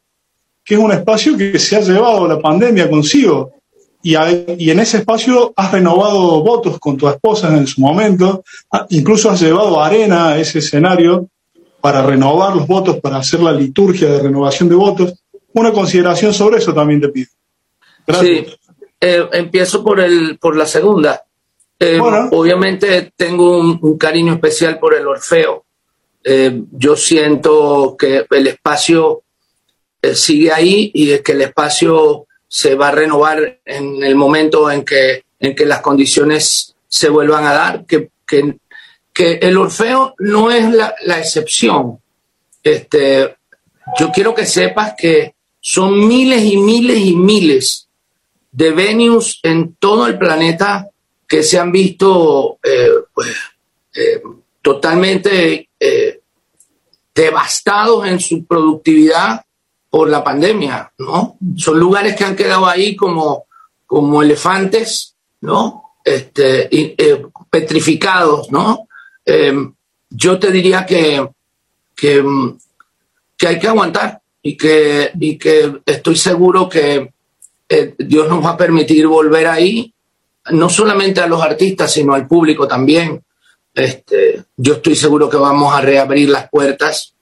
que 0.64 0.74
es 0.74 0.80
un 0.80 0.92
espacio 0.92 1.36
que 1.36 1.58
se 1.58 1.76
ha 1.76 1.80
llevado 1.80 2.28
la 2.28 2.38
pandemia 2.38 2.90
consigo. 2.90 3.59
Y, 4.02 4.14
en 4.14 4.80
ese 4.80 4.98
espacio 4.98 5.52
has 5.56 5.72
renovado 5.72 6.42
votos 6.42 6.78
con 6.78 6.96
tu 6.96 7.08
esposa 7.08 7.54
en 7.56 7.66
su 7.66 7.80
momento, 7.80 8.42
incluso 8.88 9.30
has 9.30 9.40
llevado 9.40 9.80
arena 9.80 10.30
a 10.30 10.38
ese 10.38 10.60
escenario 10.60 11.28
para 11.80 12.02
renovar 12.02 12.56
los 12.56 12.66
votos, 12.66 12.98
para 13.00 13.18
hacer 13.18 13.40
la 13.40 13.52
liturgia 13.52 14.10
de 14.10 14.22
renovación 14.22 14.68
de 14.68 14.74
votos. 14.74 15.14
Una 15.52 15.72
consideración 15.72 16.32
sobre 16.32 16.58
eso 16.58 16.72
también 16.72 17.00
te 17.00 17.08
pido. 17.08 17.28
Sí, 18.20 18.46
eh, 19.00 19.28
empiezo 19.32 19.84
por, 19.84 20.00
el, 20.00 20.38
por 20.38 20.56
la 20.56 20.66
segunda. 20.66 21.22
Eh, 21.78 21.98
obviamente 22.00 23.12
tengo 23.16 23.58
un, 23.58 23.98
cariño 23.98 24.34
especial 24.34 24.78
por 24.78 24.94
el 24.94 25.06
Orfeo. 25.06 25.64
Eh, 26.22 26.62
yo 26.72 26.96
siento 26.96 27.96
que 27.98 28.26
el 28.30 28.46
espacio 28.46 29.22
sigue 30.14 30.52
ahí 30.52 30.90
y 30.94 31.10
es 31.10 31.22
que 31.22 31.32
el 31.32 31.42
espacio 31.42 32.26
se 32.52 32.74
va 32.74 32.88
a 32.88 32.90
renovar 32.90 33.60
en 33.64 34.02
el 34.02 34.16
momento 34.16 34.68
en 34.72 34.84
que, 34.84 35.22
en 35.38 35.54
que 35.54 35.64
las 35.64 35.80
condiciones 35.80 36.74
se 36.88 37.08
vuelvan 37.08 37.46
a 37.46 37.52
dar, 37.52 37.86
que, 37.86 38.10
que, 38.26 38.58
el 39.14 39.56
Orfeo 39.56 40.14
no 40.18 40.50
es 40.50 40.68
la, 40.72 40.94
la, 41.04 41.18
excepción. 41.18 42.00
Este, 42.62 43.36
yo 43.98 44.10
quiero 44.10 44.34
que 44.34 44.46
sepas 44.46 44.94
que 44.98 45.34
son 45.60 46.08
miles 46.08 46.42
y 46.42 46.56
miles 46.56 46.98
y 46.98 47.14
miles 47.14 47.88
de 48.50 48.70
venues 48.72 49.38
en 49.44 49.76
todo 49.76 50.06
el 50.06 50.18
planeta 50.18 50.88
que 51.28 51.44
se 51.44 51.56
han 51.56 51.70
visto 51.70 52.58
eh, 52.64 52.90
pues, 53.14 53.28
eh, 53.94 54.22
totalmente 54.60 55.68
eh, 55.78 56.20
devastados 57.14 58.08
en 58.08 58.18
su 58.18 58.44
productividad 58.44 59.44
por 59.90 60.08
la 60.08 60.22
pandemia, 60.22 60.92
¿no? 60.98 61.36
Son 61.56 61.78
lugares 61.78 62.14
que 62.14 62.24
han 62.24 62.36
quedado 62.36 62.66
ahí 62.66 62.94
como, 62.94 63.46
como 63.86 64.22
elefantes, 64.22 65.16
¿no? 65.40 65.96
Este, 66.04 66.68
eh, 66.74 67.26
petrificados, 67.50 68.50
¿no? 68.52 68.86
Em, 69.24 69.74
yo 70.08 70.38
te 70.38 70.52
diría 70.52 70.86
que, 70.86 71.28
que, 71.96 72.24
que, 73.36 73.48
hay 73.48 73.58
que 73.58 73.68
aguantar 73.68 74.20
y 74.42 74.56
que, 74.56 75.10
y 75.18 75.36
que 75.36 75.80
estoy 75.84 76.16
seguro 76.16 76.68
que 76.68 77.12
eh, 77.68 77.94
Dios 77.98 78.28
nos 78.28 78.44
va 78.44 78.50
a 78.50 78.56
permitir 78.56 79.08
volver 79.08 79.48
ahí, 79.48 79.92
no 80.52 80.68
solamente 80.70 81.20
a 81.20 81.26
los 81.26 81.42
artistas, 81.42 81.92
sino 81.92 82.14
al 82.14 82.28
público 82.28 82.66
también. 82.68 83.22
Este, 83.74 84.44
yo 84.56 84.74
estoy 84.74 84.94
seguro 84.94 85.28
que 85.28 85.36
vamos 85.36 85.74
a 85.74 85.80
reabrir 85.80 86.28
las 86.28 86.48
puertas 86.48 87.14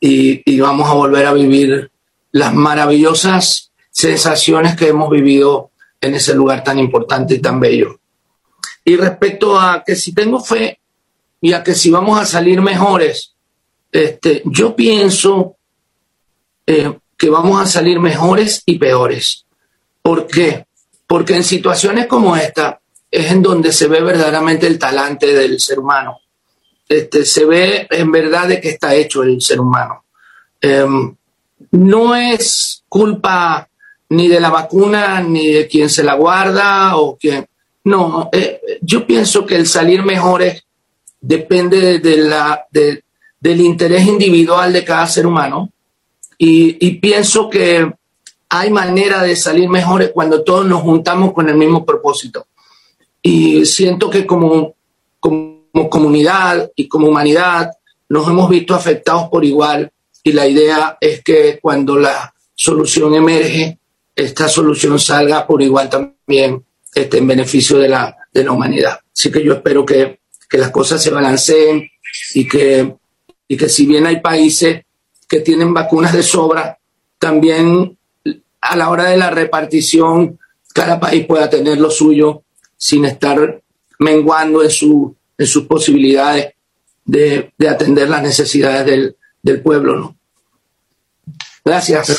y, 0.00 0.42
y 0.50 0.60
vamos 0.60 0.88
a 0.88 0.94
volver 0.94 1.26
a 1.26 1.32
vivir 1.32 1.90
las 2.34 2.52
maravillosas 2.52 3.70
sensaciones 3.92 4.74
que 4.74 4.88
hemos 4.88 5.08
vivido 5.08 5.70
en 6.00 6.16
ese 6.16 6.34
lugar 6.34 6.64
tan 6.64 6.80
importante 6.80 7.36
y 7.36 7.38
tan 7.38 7.60
bello. 7.60 8.00
Y 8.84 8.96
respecto 8.96 9.58
a 9.58 9.84
que 9.86 9.94
si 9.94 10.12
tengo 10.12 10.42
fe 10.42 10.80
y 11.40 11.52
a 11.52 11.62
que 11.62 11.76
si 11.76 11.90
vamos 11.90 12.20
a 12.20 12.26
salir 12.26 12.60
mejores, 12.60 13.34
este, 13.92 14.42
yo 14.46 14.74
pienso 14.74 15.54
eh, 16.66 16.98
que 17.16 17.30
vamos 17.30 17.62
a 17.62 17.66
salir 17.66 18.00
mejores 18.00 18.64
y 18.66 18.78
peores. 18.78 19.46
¿Por 20.02 20.26
qué? 20.26 20.66
Porque 21.06 21.36
en 21.36 21.44
situaciones 21.44 22.08
como 22.08 22.36
esta 22.36 22.80
es 23.12 23.30
en 23.30 23.42
donde 23.42 23.70
se 23.70 23.86
ve 23.86 24.00
verdaderamente 24.00 24.66
el 24.66 24.76
talante 24.76 25.32
del 25.32 25.60
ser 25.60 25.78
humano. 25.78 26.18
Este, 26.88 27.24
se 27.24 27.44
ve 27.44 27.86
en 27.88 28.10
verdad 28.10 28.48
de 28.48 28.60
qué 28.60 28.70
está 28.70 28.92
hecho 28.92 29.22
el 29.22 29.40
ser 29.40 29.60
humano. 29.60 30.04
Em, 30.60 31.14
no 31.74 32.14
es 32.14 32.84
culpa 32.88 33.68
ni 34.10 34.28
de 34.28 34.38
la 34.38 34.50
vacuna, 34.50 35.20
ni 35.20 35.48
de 35.48 35.66
quien 35.66 35.90
se 35.90 36.04
la 36.04 36.14
guarda 36.14 36.96
o 36.96 37.16
quien... 37.16 37.46
No, 37.84 38.30
eh, 38.32 38.60
yo 38.80 39.06
pienso 39.06 39.44
que 39.44 39.56
el 39.56 39.66
salir 39.66 40.02
mejor 40.04 40.42
depende 41.20 41.98
de 41.98 42.16
la, 42.16 42.64
del 42.70 43.60
interés 43.60 44.06
individual 44.06 44.72
de 44.72 44.84
cada 44.84 45.06
ser 45.06 45.26
humano 45.26 45.70
y, 46.38 46.92
pienso 46.96 47.50
que 47.50 47.92
hay 48.48 48.70
manera 48.70 49.22
de 49.22 49.36
salir 49.36 49.68
mejores 49.68 50.12
cuando 50.14 50.42
todos 50.42 50.64
nos 50.66 50.82
juntamos 50.82 51.32
con 51.32 51.48
el 51.48 51.56
mismo 51.56 51.84
propósito. 51.84 52.46
Y 53.20 53.66
siento 53.66 54.08
que 54.08 54.24
como, 54.24 54.74
como 55.20 55.90
comunidad 55.90 56.70
y 56.74 56.88
como 56.88 57.08
humanidad 57.08 57.70
nos 58.08 58.28
hemos 58.28 58.48
visto 58.48 58.74
afectados 58.74 59.28
por 59.28 59.44
igual 59.44 59.90
y 60.26 60.32
la 60.32 60.48
idea 60.48 60.96
es 61.00 61.22
que 61.22 61.58
cuando 61.60 61.98
la 61.98 62.34
solución 62.54 63.14
emerge, 63.14 63.78
esta 64.16 64.48
solución 64.48 64.98
salga 64.98 65.46
por 65.46 65.60
igual 65.60 65.90
también 65.90 66.64
este, 66.94 67.18
en 67.18 67.26
beneficio 67.26 67.78
de 67.78 67.90
la, 67.90 68.16
de 68.32 68.42
la 68.42 68.52
humanidad. 68.52 68.98
Así 69.14 69.30
que 69.30 69.44
yo 69.44 69.52
espero 69.52 69.84
que, 69.84 70.20
que 70.48 70.58
las 70.58 70.70
cosas 70.70 71.02
se 71.02 71.10
balanceen 71.10 71.86
y 72.32 72.48
que, 72.48 72.94
y 73.46 73.56
que 73.56 73.68
si 73.68 73.86
bien 73.86 74.06
hay 74.06 74.20
países 74.20 74.82
que 75.28 75.40
tienen 75.40 75.74
vacunas 75.74 76.14
de 76.14 76.22
sobra, 76.22 76.78
también 77.18 77.98
a 78.62 78.76
la 78.76 78.88
hora 78.88 79.10
de 79.10 79.18
la 79.18 79.30
repartición 79.30 80.38
cada 80.72 80.98
país 80.98 81.26
pueda 81.26 81.50
tener 81.50 81.78
lo 81.78 81.90
suyo 81.90 82.44
sin 82.78 83.04
estar 83.04 83.62
menguando 83.98 84.62
en, 84.62 84.70
su, 84.70 85.14
en 85.36 85.46
sus 85.46 85.66
posibilidades 85.66 86.54
de, 87.04 87.52
de 87.58 87.68
atender 87.68 88.08
las 88.08 88.22
necesidades 88.22 88.86
del, 88.86 89.16
del 89.44 89.60
pueblo. 89.60 89.96
¿no? 89.96 90.16
Gracias. 91.64 92.16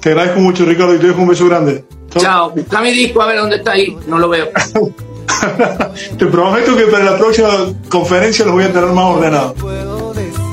Te 0.00 0.10
agradezco, 0.10 0.40
mucho, 0.40 0.64
Ricardo, 0.64 0.94
y 0.94 0.98
te 0.98 1.08
dejo 1.08 1.22
un 1.22 1.28
beso 1.28 1.46
grande. 1.48 1.84
Chao. 2.10 2.50
Busca 2.50 2.80
mi 2.80 2.92
disco 2.92 3.22
a 3.22 3.26
ver 3.26 3.38
dónde 3.38 3.56
está 3.56 3.72
ahí. 3.72 3.96
No 4.06 4.18
lo 4.18 4.28
veo. 4.28 4.48
te 6.18 6.26
prometo 6.26 6.76
que 6.76 6.84
para 6.84 7.04
la 7.04 7.18
próxima 7.18 7.48
conferencia 7.88 8.44
los 8.44 8.54
voy 8.54 8.64
a 8.64 8.72
tener 8.72 8.90
más 8.90 9.04
ordenados. 9.04 9.54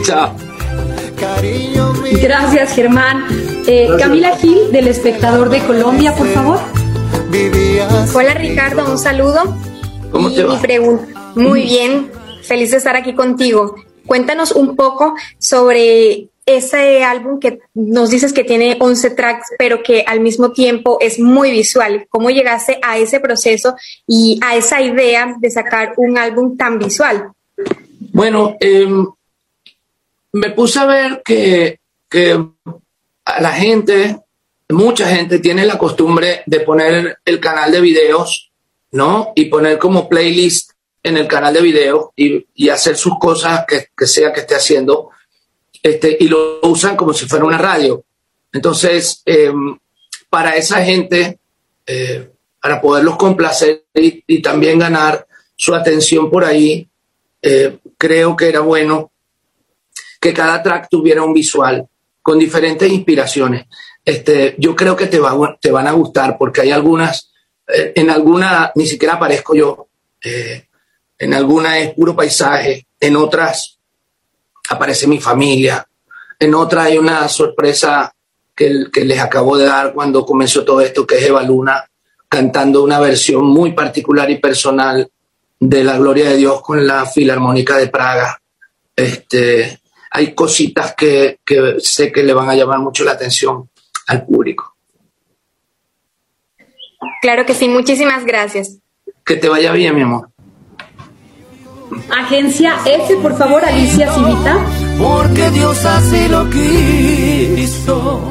Chao. 0.03 0.33
Gracias, 2.21 2.74
Germán. 2.74 3.25
Eh, 3.67 3.89
Camila 4.00 4.38
Gil, 4.38 4.71
del 4.71 4.88
Espectador 4.88 5.50
de 5.50 5.60
Colombia, 5.65 6.15
por 6.15 6.27
favor. 6.27 6.60
Hola, 8.13 8.33
Ricardo, 8.33 8.89
un 8.89 8.98
saludo. 8.98 9.55
¿Cómo 10.12 10.31
te 10.31 10.43
va? 10.43 10.60
pregunta. 10.60 11.31
Muy 11.36 11.63
bien, 11.63 12.12
feliz 12.43 12.71
de 12.71 12.77
estar 12.77 12.95
aquí 12.95 13.13
contigo. 13.13 13.75
Cuéntanos 14.11 14.51
un 14.51 14.75
poco 14.75 15.15
sobre 15.37 16.27
ese 16.45 17.01
álbum 17.01 17.39
que 17.39 17.61
nos 17.73 18.09
dices 18.09 18.33
que 18.33 18.43
tiene 18.43 18.75
11 18.77 19.11
tracks, 19.11 19.47
pero 19.57 19.81
que 19.83 20.03
al 20.05 20.19
mismo 20.19 20.51
tiempo 20.51 20.97
es 20.99 21.17
muy 21.17 21.49
visual. 21.49 22.07
¿Cómo 22.09 22.29
llegaste 22.29 22.77
a 22.83 22.97
ese 22.97 23.21
proceso 23.21 23.73
y 24.05 24.37
a 24.43 24.57
esa 24.57 24.81
idea 24.81 25.33
de 25.39 25.49
sacar 25.49 25.93
un 25.95 26.17
álbum 26.17 26.57
tan 26.57 26.77
visual? 26.77 27.31
Bueno, 28.11 28.57
em, 28.59 29.07
me 30.33 30.49
puse 30.49 30.79
a 30.79 30.85
ver 30.85 31.21
que, 31.23 31.79
que 32.09 32.33
a 33.23 33.41
la 33.41 33.53
gente, 33.53 34.19
mucha 34.67 35.07
gente 35.07 35.39
tiene 35.39 35.65
la 35.65 35.77
costumbre 35.77 36.43
de 36.45 36.59
poner 36.59 37.19
el 37.23 37.39
canal 37.39 37.71
de 37.71 37.79
videos, 37.79 38.51
¿no? 38.91 39.31
Y 39.37 39.45
poner 39.45 39.77
como 39.77 40.09
playlist 40.09 40.70
en 41.03 41.17
el 41.17 41.27
canal 41.27 41.53
de 41.53 41.62
video 41.62 42.13
y, 42.15 42.46
y 42.55 42.70
hacer 42.70 42.96
sus 42.96 43.17
cosas 43.17 43.65
que, 43.67 43.88
que, 43.98 44.08
sea 44.08 44.31
que 44.31 44.41
esté 44.41 44.55
haciendo, 44.55 45.10
este, 45.81 46.17
y 46.20 46.27
lo 46.27 46.60
usan 46.63 46.96
como 46.96 47.13
si 47.13 47.25
fuera 47.25 47.46
una 47.46 47.58
radio. 47.58 48.03
Entonces, 48.53 49.22
eh, 49.25 49.51
para 50.29 50.55
esa 50.55 50.84
gente, 50.84 51.39
eh, 51.86 52.29
para 52.62 52.79
poderlos 52.79 53.17
complacer 53.17 53.84
y, 53.93 54.41
también 54.41 54.79
ganar 54.79 55.27
su 55.55 55.74
atención 55.74 56.29
por 56.29 56.46
ahí, 56.46 56.88
eh, 57.41 57.79
creo 57.98 58.36
que 58.36 58.50
era 58.50 58.60
bueno 58.60 59.12
que 60.20 60.34
cada 60.34 60.62
track 60.62 60.88
tuviera 60.89 61.24
un 61.24 61.34
visual 61.34 61.88
con 62.22 62.38
diferentes 62.38 62.89
inspiraciones. 62.91 63.65
Este, 64.05 64.55
yo 64.58 64.75
creo 64.75 64.96
que 64.96 65.08
te, 65.08 65.20
va, 65.20 65.58
te 65.60 65.72
van 65.72 65.88
a 65.88 65.91
gustar 65.91 66.38
porque 66.38 66.62
hay 66.62 66.72
algunas, 66.72 67.31
eh, 67.67 67.93
en 67.96 68.10
alguna 68.10 68.72
ni 68.75 68.86
siquiera 68.86 69.15
aparezco 69.15 69.55
yo, 69.55 69.88
en 71.21 71.35
alguna 71.35 71.77
es 71.77 71.93
puro 71.93 72.15
paisaje, 72.15 72.87
en 72.99 73.15
otras 73.15 73.77
aparece 74.69 75.05
mi 75.05 75.19
familia, 75.19 75.87
en 76.39 76.55
otra 76.55 76.85
hay 76.85 76.97
una 76.97 77.27
sorpresa 77.27 78.11
que, 78.55 78.85
que, 78.91 79.05
les 79.05 79.19
acabo 79.19 79.55
de 79.55 79.65
dar 79.65 79.93
cuando 79.93 80.25
comenzó 80.25 80.65
todo 80.65 80.81
esto, 80.81 81.05
que 81.05 81.19
es 81.19 81.23
Eva 81.25 81.43
Luna 81.43 81.85
cantando 82.27 82.83
una 82.83 82.99
versión 82.99 83.45
muy 83.45 83.73
particular 83.73 84.31
y 84.31 84.39
personal 84.39 85.11
de 85.59 85.83
la 85.83 85.99
gloria 85.99 86.27
de 86.27 86.37
Dios 86.37 86.59
con 86.63 86.87
la 86.87 87.05
Filarmónica 87.05 87.77
de 87.77 87.89
Praga. 87.89 88.41
Este, 88.95 89.79
hay 90.09 90.33
cositas 90.33 90.95
que, 90.95 91.37
que 91.45 91.75
sé 91.77 92.11
que 92.11 92.23
le 92.23 92.33
van 92.33 92.49
a 92.49 92.55
llamar 92.55 92.79
mucho 92.79 93.03
la 93.03 93.11
atención 93.11 93.69
al 94.07 94.25
público. 94.25 94.75
Claro 97.21 97.45
que 97.45 97.53
sí, 97.53 97.69
muchísimas 97.69 98.25
gracias. 98.25 98.79
Que 99.23 99.35
te 99.35 99.49
vaya 99.49 99.71
bien, 99.71 99.93
mi 99.93 100.01
amor. 100.01 100.31
Agencia 102.10 102.75
F, 102.86 103.15
por 103.17 103.38
favor, 103.38 103.63
Alicia 103.63 104.12
Civita. 104.13 104.57
Porque 104.98 105.50
Dios 105.51 105.86
así 105.86 106.27
lo 106.29 106.50
quiso. 106.50 108.21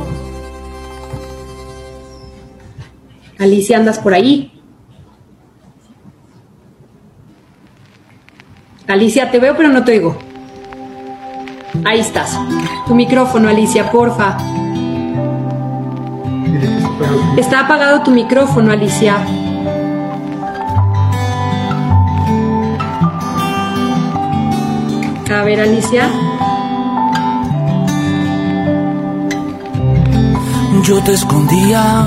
Alicia, 3.39 3.79
andas 3.79 3.99
por 3.99 4.15
ahí. 4.15 4.53
Alicia, 8.87 9.31
te 9.31 9.39
veo 9.39 9.57
pero 9.57 9.69
no 9.69 9.85
te 9.85 9.93
oigo. 9.93 10.17
Ahí 11.85 12.01
estás. 12.01 12.39
Tu 12.87 12.95
micrófono, 12.95 13.49
Alicia, 13.49 13.91
porfa. 13.91 14.37
Está 17.37 17.61
apagado 17.61 18.03
tu 18.03 18.11
micrófono, 18.11 18.73
Alicia. 18.73 19.25
A 25.31 25.45
ver, 25.45 25.61
Alicia. 25.61 26.11
Yo 30.83 31.01
te 31.05 31.13
escondía 31.13 32.05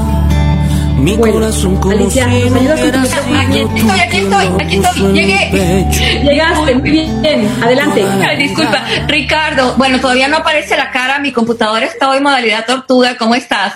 mi 0.97 1.15
bueno, 1.15 1.35
corazón 1.35 1.77
como 1.77 1.95
Alicia, 1.95 2.25
si 2.25 2.49
¿nos 2.49 2.55
ayudas 2.55 2.81
con 2.81 2.91
tu 2.91 2.99
micrófono? 2.99 3.39
Aquí 3.39 3.59
estoy, 3.59 3.99
aquí 3.99 4.17
estoy, 4.17 4.45
aquí 4.59 4.75
estoy. 4.75 5.13
Llegué. 5.13 6.21
Llegaste, 6.21 6.75
muy 6.75 6.91
bien. 6.91 7.49
Adelante. 7.63 8.05
Ay, 8.27 8.37
disculpa, 8.37 8.85
Ricardo. 9.07 9.75
Bueno, 9.77 10.01
todavía 10.01 10.27
no 10.27 10.37
aparece 10.37 10.75
la 10.75 10.91
cara. 10.91 11.19
Mi 11.19 11.31
computadora 11.31 11.85
está 11.85 12.09
hoy 12.09 12.17
en 12.17 12.23
modalidad 12.23 12.65
tortuga. 12.65 13.17
¿Cómo 13.17 13.35
estás? 13.35 13.73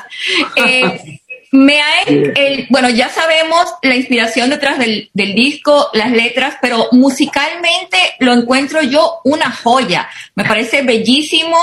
Eh, 0.58 1.22
me 1.58 1.82
ha, 1.82 2.04
el, 2.06 2.68
bueno, 2.70 2.88
ya 2.90 3.10
sabemos 3.10 3.66
la 3.82 3.96
inspiración 3.96 4.52
detrás 4.52 4.78
del, 4.78 5.10
del, 5.14 5.34
disco, 5.34 5.90
las 5.94 6.12
letras, 6.12 6.58
pero 6.62 6.88
musicalmente 6.92 7.98
lo 8.20 8.34
encuentro 8.34 8.84
yo 8.84 9.22
una 9.24 9.52
joya. 9.52 10.08
Me 10.36 10.46
parece 10.46 10.84
bellísimo, 10.84 11.58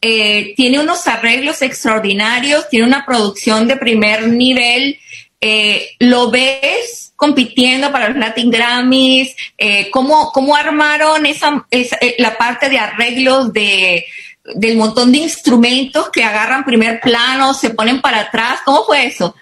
eh, 0.00 0.52
tiene 0.56 0.80
unos 0.80 1.06
arreglos 1.06 1.62
extraordinarios, 1.62 2.68
tiene 2.68 2.86
una 2.86 3.06
producción 3.06 3.68
de 3.68 3.76
primer 3.76 4.26
nivel. 4.26 4.98
Eh, 5.40 5.90
¿Lo 6.00 6.28
ves 6.30 7.12
compitiendo 7.14 7.92
para 7.92 8.08
los 8.08 8.18
Latin 8.18 8.50
Grammys? 8.50 9.36
Eh, 9.56 9.90
¿cómo, 9.92 10.32
¿Cómo 10.32 10.56
armaron 10.56 11.24
esa, 11.24 11.64
esa, 11.70 11.96
la 12.18 12.36
parte 12.36 12.68
de 12.68 12.78
arreglos 12.78 13.52
de, 13.52 14.06
del 14.54 14.76
montón 14.76 15.12
de 15.12 15.18
instrumentos 15.18 16.10
que 16.10 16.24
agarran 16.24 16.64
primer 16.64 17.00
plano, 17.00 17.54
se 17.54 17.70
ponen 17.70 18.00
para 18.00 18.20
atrás. 18.20 18.60
¿Cómo 18.64 18.84
fue 18.84 19.06
eso? 19.06 19.34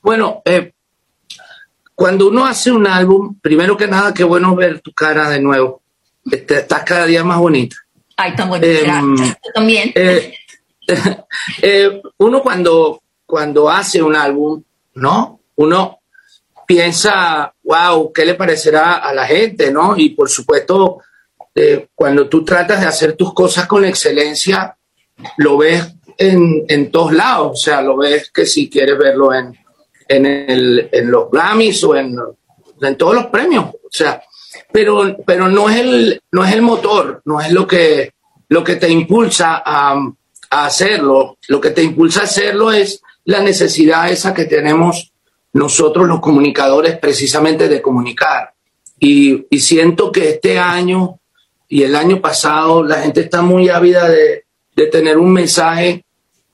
Bueno, 0.00 0.42
eh, 0.44 0.72
cuando 1.94 2.28
uno 2.28 2.46
hace 2.46 2.70
un 2.70 2.86
álbum, 2.86 3.38
primero 3.40 3.76
que 3.76 3.86
nada, 3.86 4.14
qué 4.14 4.24
bueno 4.24 4.54
ver 4.54 4.80
tu 4.80 4.92
cara 4.92 5.28
de 5.28 5.40
nuevo. 5.40 5.82
Este, 6.30 6.58
estás 6.58 6.84
cada 6.84 7.06
día 7.06 7.24
más 7.24 7.38
bonita. 7.38 7.76
Ay, 8.16 8.34
tan 8.34 8.48
bonita. 8.48 8.68
Eh, 8.68 9.36
también. 9.54 9.92
Eh, 9.94 10.32
eh, 11.62 12.02
uno 12.18 12.42
cuando, 12.42 13.02
cuando 13.26 13.68
hace 13.68 14.02
un 14.02 14.14
álbum, 14.14 14.62
¿no? 14.94 15.40
Uno 15.56 15.98
piensa, 16.66 17.52
wow, 17.62 18.12
¿qué 18.12 18.24
le 18.24 18.34
parecerá 18.34 18.96
a 18.96 19.12
la 19.12 19.26
gente, 19.26 19.70
¿no? 19.70 19.96
Y 19.96 20.10
por 20.10 20.28
supuesto, 20.28 21.00
eh, 21.60 21.88
cuando 21.92 22.28
tú 22.28 22.44
tratas 22.44 22.80
de 22.80 22.86
hacer 22.86 23.16
tus 23.16 23.34
cosas 23.34 23.66
con 23.66 23.84
excelencia, 23.84 24.76
lo 25.38 25.58
ves 25.58 25.92
en, 26.16 26.64
en 26.68 26.88
todos 26.92 27.12
lados, 27.12 27.50
o 27.52 27.56
sea, 27.56 27.82
lo 27.82 27.96
ves 27.96 28.30
que 28.32 28.46
si 28.46 28.70
quieres 28.70 28.96
verlo 28.96 29.34
en, 29.34 29.58
en, 30.06 30.26
el, 30.26 30.88
en 30.92 31.10
los 31.10 31.28
Grammys 31.32 31.82
o 31.82 31.96
en, 31.96 32.16
en, 32.80 32.96
todos 32.96 33.12
los 33.12 33.26
premios, 33.26 33.64
o 33.64 33.88
sea, 33.90 34.22
pero, 34.70 35.16
pero 35.26 35.48
no, 35.48 35.68
es 35.68 35.80
el, 35.80 36.22
no 36.30 36.44
es 36.44 36.54
el 36.54 36.62
motor, 36.62 37.22
no 37.24 37.40
es 37.40 37.50
lo 37.50 37.66
que, 37.66 38.12
lo 38.50 38.62
que 38.62 38.76
te 38.76 38.88
impulsa 38.88 39.60
a, 39.66 40.00
a 40.50 40.64
hacerlo, 40.64 41.38
lo 41.48 41.60
que 41.60 41.70
te 41.70 41.82
impulsa 41.82 42.20
a 42.20 42.24
hacerlo 42.24 42.70
es 42.70 43.02
la 43.24 43.40
necesidad 43.40 44.08
esa 44.12 44.32
que 44.32 44.44
tenemos 44.44 45.12
nosotros 45.54 46.06
los 46.06 46.20
comunicadores 46.20 46.96
precisamente 46.98 47.68
de 47.68 47.82
comunicar. 47.82 48.54
Y 49.00 49.46
siento 49.58 50.10
que 50.10 50.30
este 50.30 50.58
año 50.58 51.18
y 51.68 51.82
el 51.82 51.94
año 51.94 52.20
pasado 52.20 52.82
la 52.82 53.02
gente 53.02 53.20
está 53.20 53.42
muy 53.42 53.68
ávida 53.68 54.08
de, 54.08 54.44
de 54.74 54.86
tener 54.86 55.18
un 55.18 55.32
mensaje 55.32 56.04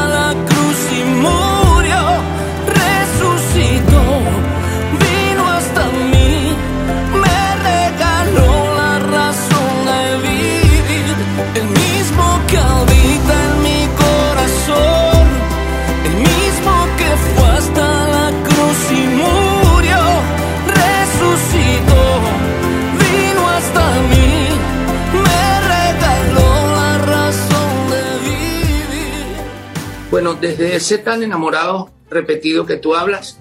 Bueno, 30.13 30.35
desde 30.35 30.75
ese 30.75 30.99
tan 30.99 31.23
enamorado 31.23 31.89
repetido 32.07 32.67
que 32.67 32.77
tú 32.77 32.93
hablas, 32.93 33.39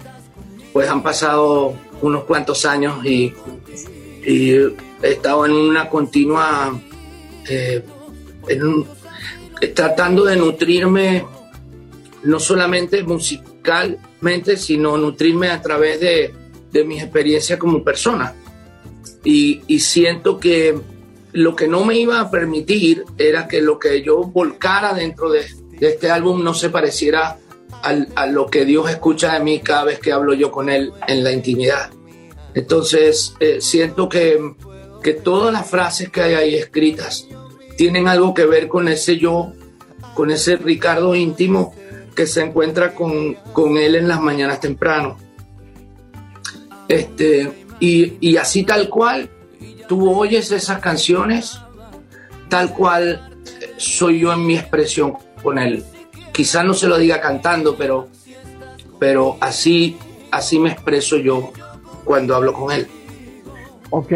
pues 0.73 0.89
han 0.89 1.03
pasado 1.03 1.75
unos 2.01 2.23
cuantos 2.23 2.65
años 2.65 3.05
y, 3.05 3.31
y 4.25 4.53
he 4.53 4.73
estado 5.03 5.45
en 5.45 5.51
una 5.51 5.87
continua, 5.87 6.75
eh, 7.47 7.83
un- 8.59 8.87
tratando 9.75 10.25
de 10.25 10.35
nutrirme 10.35 11.27
no 12.23 12.39
solamente 12.39 13.03
musicalmente, 13.03 14.57
sino 14.57 14.97
nutrirme 14.97 15.51
a 15.51 15.61
través 15.61 15.99
de, 15.99 16.33
de 16.71 16.83
mis 16.85 17.03
experiencias 17.03 17.59
como 17.59 17.83
persona. 17.83 18.33
Y, 19.23 19.61
y 19.67 19.79
siento 19.79 20.39
que 20.39 20.75
lo 21.33 21.55
que 21.55 21.67
no 21.67 21.85
me 21.85 21.99
iba 21.99 22.19
a 22.19 22.31
permitir 22.31 23.03
era 23.19 23.47
que 23.47 23.61
lo 23.61 23.77
que 23.77 24.01
yo 24.01 24.23
volcara 24.23 24.95
dentro 24.95 25.29
de, 25.29 25.45
de 25.79 25.89
este 25.89 26.09
álbum 26.11 26.43
no 26.43 26.53
se 26.53 26.69
pareciera 26.69 27.37
al- 27.81 28.09
a 28.15 28.25
lo 28.27 28.47
que 28.47 28.65
Dios 28.65 28.89
escucha 28.89 29.33
de 29.33 29.39
mí 29.43 29.59
cada 29.59 29.85
vez 29.85 29.99
que 29.99 30.11
hablo 30.11 30.33
yo 30.33 30.51
con 30.51 30.69
Él 30.69 30.91
en 31.07 31.23
la 31.23 31.31
intimidad. 31.31 31.89
Entonces, 32.53 33.33
eh, 33.39 33.59
siento 33.61 34.07
que, 34.07 34.39
que 35.01 35.13
todas 35.13 35.51
las 35.51 35.69
frases 35.69 36.09
que 36.09 36.21
hay 36.21 36.33
ahí 36.35 36.55
escritas 36.55 37.27
tienen 37.77 38.07
algo 38.07 38.33
que 38.33 38.45
ver 38.45 38.67
con 38.67 38.87
ese 38.87 39.17
yo, 39.17 39.53
con 40.13 40.29
ese 40.29 40.57
Ricardo 40.57 41.15
íntimo 41.15 41.73
que 42.15 42.27
se 42.27 42.41
encuentra 42.41 42.93
con, 42.93 43.33
con 43.53 43.77
Él 43.77 43.95
en 43.95 44.07
las 44.07 44.21
mañanas 44.21 44.59
temprano. 44.59 45.17
Este, 46.87 47.51
y, 47.79 48.13
y 48.19 48.37
así 48.37 48.63
tal 48.63 48.89
cual, 48.89 49.29
tú 49.87 50.09
oyes 50.15 50.51
esas 50.51 50.79
canciones, 50.79 51.57
tal 52.49 52.71
cual 52.73 53.31
eh, 53.61 53.73
soy 53.77 54.19
yo 54.19 54.31
en 54.31 54.45
mi 54.45 54.55
expresión 54.55 55.13
con 55.43 55.59
Él. 55.59 55.83
Quizás 56.31 56.65
no 56.65 56.73
se 56.73 56.87
lo 56.87 56.97
diga 56.97 57.21
cantando, 57.21 57.75
pero, 57.75 58.07
pero 58.99 59.37
así, 59.39 59.97
así 60.31 60.57
me 60.57 60.71
expreso 60.71 61.17
yo 61.17 61.51
cuando 62.03 62.35
hablo 62.35 62.53
con 62.53 62.71
Él. 62.71 62.87
Ok. 63.91 64.11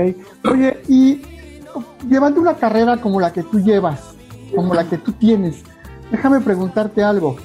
Oye, 0.52 0.82
y 0.88 1.22
llevando 2.10 2.42
una 2.42 2.56
carrera 2.56 2.98
como 2.98 3.20
la 3.20 3.32
que 3.32 3.44
tú 3.44 3.60
llevas, 3.60 4.16
como 4.56 4.74
la 4.74 4.90
que 4.90 4.98
tú 4.98 5.12
tienes, 5.12 5.64
déjame 6.12 6.42
preguntarte 6.42 7.04
algo. 7.04 7.36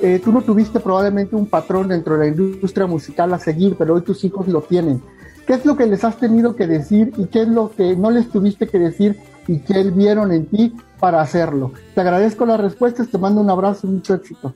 Eh, 0.00 0.20
tú 0.22 0.32
no 0.32 0.42
tuviste 0.42 0.80
probablemente 0.80 1.36
un 1.36 1.46
patrón 1.46 1.88
dentro 1.88 2.16
de 2.16 2.20
la 2.20 2.26
industria 2.26 2.86
musical 2.86 3.32
a 3.34 3.38
seguir, 3.38 3.76
pero 3.78 3.94
hoy 3.94 4.02
tus 4.02 4.24
hijos 4.24 4.48
lo 4.48 4.62
tienen. 4.62 5.02
¿Qué 5.46 5.54
es 5.54 5.64
lo 5.64 5.76
que 5.76 5.86
les 5.86 6.04
has 6.04 6.18
tenido 6.18 6.56
que 6.56 6.66
decir 6.66 7.12
y 7.18 7.26
qué 7.26 7.42
es 7.42 7.48
lo 7.48 7.70
que 7.70 7.96
no 7.96 8.10
les 8.10 8.30
tuviste 8.30 8.66
que 8.66 8.78
decir 8.78 9.20
y 9.46 9.58
que 9.58 9.82
vieron 9.84 10.32
en 10.32 10.46
ti 10.46 10.74
para 10.98 11.20
hacerlo? 11.20 11.72
Te 11.94 12.00
agradezco 12.00 12.46
las 12.46 12.60
respuestas, 12.60 13.08
te 13.08 13.18
mando 13.18 13.40
un 13.40 13.50
abrazo 13.50 13.86
y 13.86 13.90
mucho 13.90 14.14
éxito. 14.14 14.54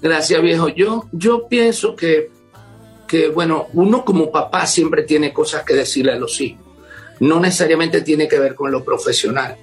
Gracias, 0.00 0.40
viejo. 0.40 0.68
Yo, 0.68 1.06
yo 1.12 1.48
pienso 1.48 1.96
que, 1.96 2.30
que, 3.06 3.28
bueno, 3.28 3.66
uno 3.72 4.04
como 4.04 4.30
papá 4.30 4.66
siempre 4.66 5.02
tiene 5.02 5.32
cosas 5.32 5.64
que 5.64 5.74
decirle 5.74 6.12
a 6.12 6.16
los 6.16 6.40
hijos. 6.40 6.64
No 7.20 7.40
necesariamente 7.40 8.02
tiene 8.02 8.28
que 8.28 8.38
ver 8.38 8.54
con 8.54 8.70
lo 8.70 8.84
profesional, 8.84 9.56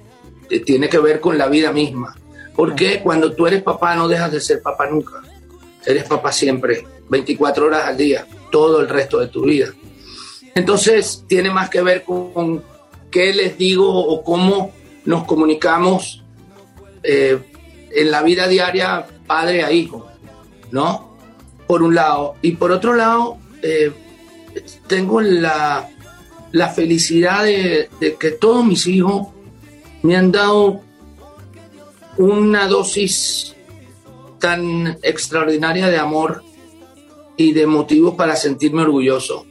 eh, 0.50 0.60
tiene 0.60 0.88
que 0.88 0.98
ver 0.98 1.20
con 1.20 1.38
la 1.38 1.48
vida 1.48 1.72
misma. 1.72 2.14
Porque 2.54 3.00
cuando 3.02 3.32
tú 3.32 3.46
eres 3.46 3.62
papá 3.62 3.94
no 3.96 4.08
dejas 4.08 4.32
de 4.32 4.40
ser 4.40 4.60
papá 4.62 4.86
nunca. 4.88 5.22
Eres 5.84 6.04
papá 6.04 6.32
siempre, 6.32 6.86
24 7.08 7.66
horas 7.66 7.86
al 7.86 7.96
día, 7.96 8.26
todo 8.50 8.80
el 8.80 8.88
resto 8.88 9.18
de 9.20 9.28
tu 9.28 9.44
vida. 9.44 9.68
Entonces 10.54 11.24
tiene 11.26 11.50
más 11.50 11.70
que 11.70 11.82
ver 11.82 12.02
con 12.02 12.62
qué 13.10 13.32
les 13.32 13.56
digo 13.56 13.88
o 13.88 14.22
cómo 14.22 14.72
nos 15.06 15.24
comunicamos 15.24 16.22
eh, 17.02 17.38
en 17.90 18.10
la 18.10 18.22
vida 18.22 18.48
diaria 18.48 19.06
padre 19.26 19.64
a 19.64 19.72
hijo, 19.72 20.06
¿no? 20.70 21.16
Por 21.66 21.82
un 21.82 21.94
lado. 21.94 22.34
Y 22.42 22.52
por 22.52 22.72
otro 22.72 22.94
lado, 22.94 23.38
eh, 23.62 23.92
tengo 24.86 25.20
la, 25.20 25.88
la 26.52 26.68
felicidad 26.68 27.44
de, 27.44 27.88
de 28.00 28.14
que 28.16 28.32
todos 28.32 28.64
mis 28.64 28.86
hijos 28.86 29.28
me 30.02 30.16
han 30.16 30.30
dado 30.30 30.82
una 32.18 32.66
dosis 32.66 33.54
tan 34.38 34.98
extraordinaria 35.02 35.88
de 35.88 35.98
amor 35.98 36.42
y 37.36 37.52
de 37.52 37.66
motivos 37.66 38.14
para 38.14 38.36
sentirme 38.36 38.82
orgulloso, 38.82 39.46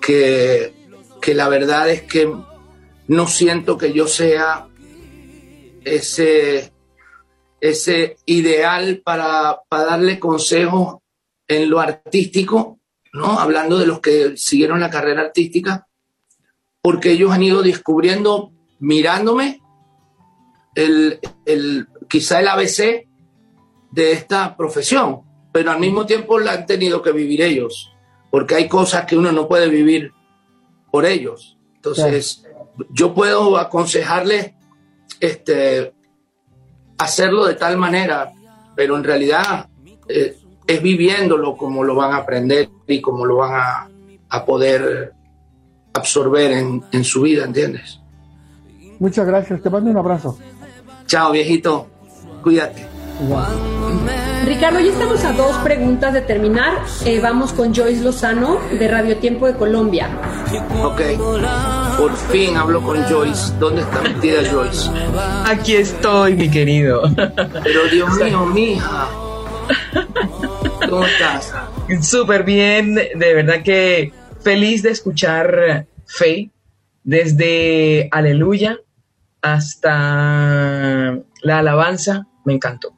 que, 0.00 0.72
que 1.20 1.34
la 1.34 1.48
verdad 1.48 1.90
es 1.90 2.02
que 2.02 2.32
no 3.08 3.26
siento 3.26 3.76
que 3.76 3.92
yo 3.92 4.06
sea 4.06 4.68
ese, 5.84 6.72
ese 7.60 8.16
ideal 8.26 9.02
para, 9.04 9.60
para 9.68 9.84
darle 9.84 10.18
consejos 10.18 10.98
en 11.48 11.70
lo 11.70 11.80
artístico, 11.80 12.80
¿no? 13.12 13.38
Hablando 13.38 13.78
de 13.78 13.86
los 13.86 14.00
que 14.00 14.36
siguieron 14.36 14.80
la 14.80 14.90
carrera 14.90 15.22
artística, 15.22 15.86
porque 16.80 17.12
ellos 17.12 17.30
han 17.30 17.42
ido 17.42 17.62
descubriendo, 17.62 18.52
mirándome, 18.80 19.60
el, 20.74 21.20
el, 21.44 21.86
quizá 22.08 22.40
el 22.40 22.48
ABC 22.48 23.06
de 23.90 24.12
esta 24.12 24.56
profesión, 24.56 25.22
pero 25.52 25.70
al 25.70 25.80
mismo 25.80 26.06
tiempo 26.06 26.38
la 26.38 26.52
han 26.52 26.66
tenido 26.66 27.02
que 27.02 27.12
vivir 27.12 27.42
ellos, 27.42 27.92
porque 28.30 28.54
hay 28.54 28.68
cosas 28.68 29.04
que 29.04 29.16
uno 29.16 29.30
no 29.32 29.46
puede 29.46 29.68
vivir 29.68 30.12
por 30.90 31.04
ellos. 31.04 31.58
Entonces, 31.76 32.44
yo 32.90 33.14
puedo 33.14 33.58
aconsejarles 33.58 34.52
este, 35.22 35.94
hacerlo 36.98 37.46
de 37.46 37.54
tal 37.54 37.76
manera, 37.76 38.32
pero 38.74 38.96
en 38.96 39.04
realidad 39.04 39.68
eh, 40.08 40.36
es 40.66 40.82
viviéndolo 40.82 41.56
como 41.56 41.84
lo 41.84 41.94
van 41.94 42.12
a 42.12 42.16
aprender 42.16 42.68
y 42.88 43.00
como 43.00 43.24
lo 43.24 43.36
van 43.36 43.54
a, 43.54 43.88
a 44.28 44.44
poder 44.44 45.12
absorber 45.94 46.50
en, 46.50 46.82
en 46.90 47.04
su 47.04 47.22
vida, 47.22 47.44
¿entiendes? 47.44 48.00
Muchas 48.98 49.24
gracias, 49.24 49.62
te 49.62 49.70
mando 49.70 49.90
un 49.90 49.96
abrazo. 49.96 50.36
Chao, 51.06 51.30
viejito. 51.30 51.86
Cuídate. 52.42 52.84
Ricardo, 54.44 54.80
ya 54.80 54.90
estamos 54.90 55.24
a 55.24 55.32
dos 55.32 55.56
preguntas 55.58 56.12
de 56.12 56.22
terminar. 56.22 56.82
Eh, 57.04 57.20
vamos 57.20 57.52
con 57.52 57.72
Joyce 57.72 58.02
Lozano 58.02 58.58
de 58.76 58.88
Radio 58.88 59.18
Tiempo 59.18 59.46
de 59.46 59.54
Colombia. 59.54 60.08
Ok. 60.82 61.00
Por 61.96 62.16
fin 62.16 62.56
hablo 62.56 62.82
con 62.82 63.02
Joyce. 63.04 63.52
¿Dónde 63.58 63.82
está 63.82 64.00
metida 64.02 64.40
Joyce? 64.50 64.90
Aquí 65.46 65.76
estoy, 65.76 66.34
mi 66.34 66.50
querido. 66.50 67.02
Pero 67.16 67.84
Dios 67.90 68.14
mío, 68.18 68.46
mija. 68.46 69.08
¿Cómo 70.88 71.04
estás? 71.04 71.54
Súper 72.02 72.42
bien, 72.44 72.94
de 72.94 73.34
verdad 73.34 73.62
que 73.62 74.12
feliz 74.40 74.82
de 74.82 74.90
escuchar 74.90 75.86
Fe 76.06 76.50
desde 77.04 78.08
Aleluya 78.10 78.78
hasta 79.40 81.18
la 81.42 81.58
alabanza. 81.58 82.26
Me 82.44 82.54
encantó. 82.54 82.94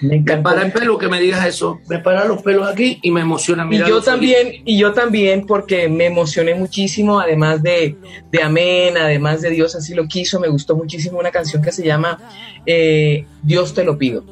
Me 0.00 0.20
Me 0.20 0.36
para 0.38 0.62
el 0.62 0.72
pelo 0.72 0.96
que 0.96 1.08
me 1.08 1.20
digas 1.20 1.46
eso. 1.46 1.80
Me 1.88 1.98
para 1.98 2.24
los 2.24 2.42
pelos 2.42 2.68
aquí 2.68 2.98
y 3.02 3.10
me 3.10 3.20
emociona 3.20 3.64
Y 3.64 3.68
mirar. 3.68 3.88
yo 3.88 4.00
también, 4.00 4.62
y 4.64 4.78
yo 4.78 4.92
también, 4.92 5.46
porque 5.46 5.88
me 5.88 6.06
emocioné 6.06 6.54
muchísimo, 6.54 7.18
además 7.18 7.62
de, 7.62 7.96
de 8.30 8.42
Amén, 8.42 8.96
además 8.96 9.42
de 9.42 9.50
Dios 9.50 9.74
así 9.74 9.94
lo 9.94 10.06
quiso, 10.06 10.38
me 10.38 10.48
gustó 10.48 10.76
muchísimo 10.76 11.18
una 11.18 11.30
canción 11.30 11.62
que 11.62 11.72
se 11.72 11.84
llama 11.84 12.18
eh, 12.64 13.26
Dios 13.42 13.74
te 13.74 13.84
lo 13.84 13.98
pido. 13.98 14.24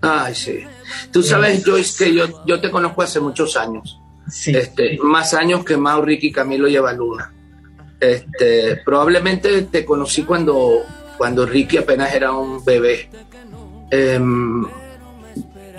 Ay, 0.00 0.34
sí. 0.34 0.60
Tú 1.12 1.22
sabes, 1.22 1.62
Joyce, 1.64 2.04
que 2.04 2.14
yo, 2.14 2.44
yo 2.46 2.60
te 2.60 2.70
conozco 2.70 3.02
hace 3.02 3.20
muchos 3.20 3.56
años. 3.56 4.00
Sí. 4.30 4.56
Este, 4.56 4.98
más 5.02 5.34
años 5.34 5.64
que 5.64 5.76
Mau, 5.76 6.00
Ricky, 6.02 6.32
Camilo 6.32 6.68
y 6.68 6.76
Eva 6.76 6.92
Luna. 6.92 7.32
Este, 7.98 8.76
probablemente 8.84 9.62
te 9.62 9.84
conocí 9.84 10.22
cuando, 10.22 10.82
cuando 11.18 11.44
Ricky 11.44 11.76
apenas 11.76 12.14
era 12.14 12.32
un 12.32 12.64
bebé. 12.64 13.10
Em, 13.90 14.64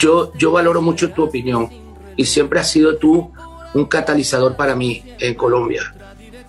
yo, 0.01 0.31
yo 0.33 0.51
valoro 0.51 0.81
mucho 0.81 1.11
tu 1.11 1.23
opinión 1.23 1.69
y 2.17 2.25
siempre 2.25 2.59
has 2.59 2.69
sido 2.71 2.97
tú 2.97 3.31
un 3.73 3.85
catalizador 3.85 4.55
para 4.55 4.75
mí 4.75 5.03
en 5.19 5.33
Colombia. 5.35 5.93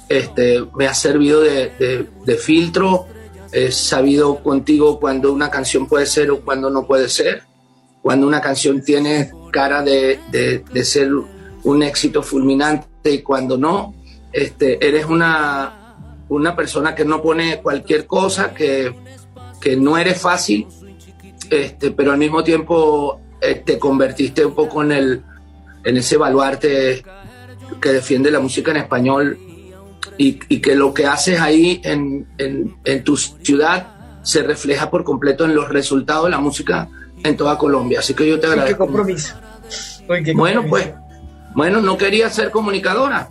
Este, 0.08 0.64
me 0.76 0.86
ha 0.86 0.94
servido 0.94 1.40
de, 1.40 1.70
de- 1.78 2.06
de 2.24 2.34
filtro, 2.36 3.06
he 3.52 3.70
sabido 3.70 4.42
contigo 4.42 4.98
cuando 4.98 5.32
una 5.32 5.50
canción 5.50 5.86
puede 5.86 6.06
ser 6.06 6.30
o 6.30 6.40
cuando 6.40 6.68
no 6.70 6.86
puede 6.86 7.08
ser, 7.08 7.42
cuando 8.02 8.26
una 8.26 8.40
canción 8.40 8.82
tiene 8.82 9.30
cara 9.52 9.82
de- 9.82 10.18
de 10.72 10.84
ser 10.84 11.10
un 11.64 11.82
éxito 11.82 12.22
fulminante 12.22 13.10
y 13.12 13.22
cuando 13.22 13.56
no. 13.56 13.94
Este, 14.32 14.84
eres 14.86 15.04
una, 15.06 15.94
una 16.28 16.56
persona 16.56 16.94
que 16.94 17.04
no 17.04 17.20
pone 17.22 17.60
cualquier 17.62 18.06
cosa, 18.06 18.52
que, 18.54 18.92
que 19.60 19.76
no 19.76 19.96
eres 19.98 20.20
fácil, 20.20 20.66
este, 21.50 21.90
pero 21.92 22.12
al 22.12 22.18
mismo 22.18 22.42
tiempo 22.42 23.20
eh, 23.42 23.62
te 23.64 23.78
convertiste 23.78 24.46
un 24.46 24.54
poco 24.54 24.82
en, 24.82 24.92
el, 24.92 25.22
en 25.84 25.96
ese 25.96 26.16
baluarte 26.16 27.04
que 27.80 27.92
defiende 27.92 28.30
la 28.30 28.38
música 28.40 28.70
en 28.70 28.76
español 28.78 29.38
y, 30.16 30.34
que 30.60 30.76
lo 30.76 30.94
que 30.94 31.06
haces 31.06 31.40
ahí 31.40 31.80
en, 31.84 32.26
en, 32.38 33.04
tu 33.04 33.16
ciudad 33.16 34.20
se 34.22 34.42
refleja 34.42 34.90
por 34.90 35.02
completo 35.02 35.44
en 35.44 35.54
los 35.54 35.68
resultados 35.68 36.26
de 36.26 36.30
la 36.30 36.38
música 36.38 36.88
en 37.24 37.36
toda 37.36 37.58
Colombia. 37.58 37.98
Así 37.98 38.14
que 38.14 38.28
yo 38.28 38.38
te 38.38 38.46
agradezco. 38.46 38.84
qué 38.84 38.92
compromiso. 38.92 39.34
bueno, 40.34 40.64
pues, 40.68 40.92
bueno, 41.54 41.80
no 41.80 41.96
quería 41.96 42.30
ser 42.30 42.50
comunicadora. 42.50 43.30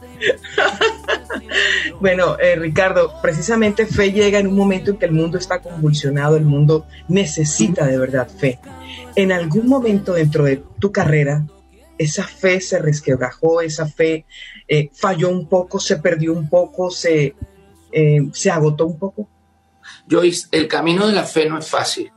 bueno, 1.99 2.38
eh, 2.39 2.55
Ricardo, 2.55 3.13
precisamente 3.21 3.86
fe 3.86 4.12
llega 4.12 4.39
en 4.39 4.47
un 4.47 4.55
momento 4.55 4.91
en 4.91 4.97
que 4.97 5.05
el 5.05 5.12
mundo 5.12 5.38
está 5.38 5.60
convulsionado, 5.60 6.38
el 6.38 6.45
mundo 6.45 6.86
necesita 7.07 7.86
de 7.86 7.97
verdad 7.97 8.29
fe. 8.29 8.60
En 9.15 9.31
algún 9.31 9.67
momento 9.67 10.13
dentro 10.13 10.43
de 10.43 10.63
tu 10.79 10.91
carrera, 10.91 11.45
esa 11.97 12.23
fe 12.23 12.62
se 12.62 12.79
resquebrajó, 12.79 13.62
esa 13.62 13.88
fe 13.88 14.25
eh, 14.67 14.89
falló 14.93 15.29
un 15.29 15.47
poco, 15.47 15.79
se 15.79 15.97
perdió 15.97 16.34
un 16.34 16.49
poco, 16.49 16.89
se, 16.89 17.36
eh, 17.91 18.19
se 18.34 18.51
agotó 18.51 18.86
un 18.86 18.97
poco. 18.97 19.29
Joyce, 20.10 20.47
el 20.51 20.67
camino 20.67 21.07
de 21.07 21.13
la 21.13 21.23
fe 21.23 21.47
no 21.47 21.57
es 21.57 21.67
fácil, 21.67 22.12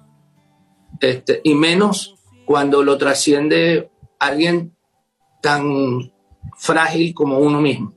este, 1.01 1.41
y 1.45 1.55
menos 1.55 2.15
cuando 2.47 2.83
lo 2.83 2.97
trasciende 2.99 3.91
alguien 4.19 4.75
tan 5.45 6.11
frágil 6.57 7.13
como 7.13 7.39
uno 7.39 7.61
mismo. 7.61 7.95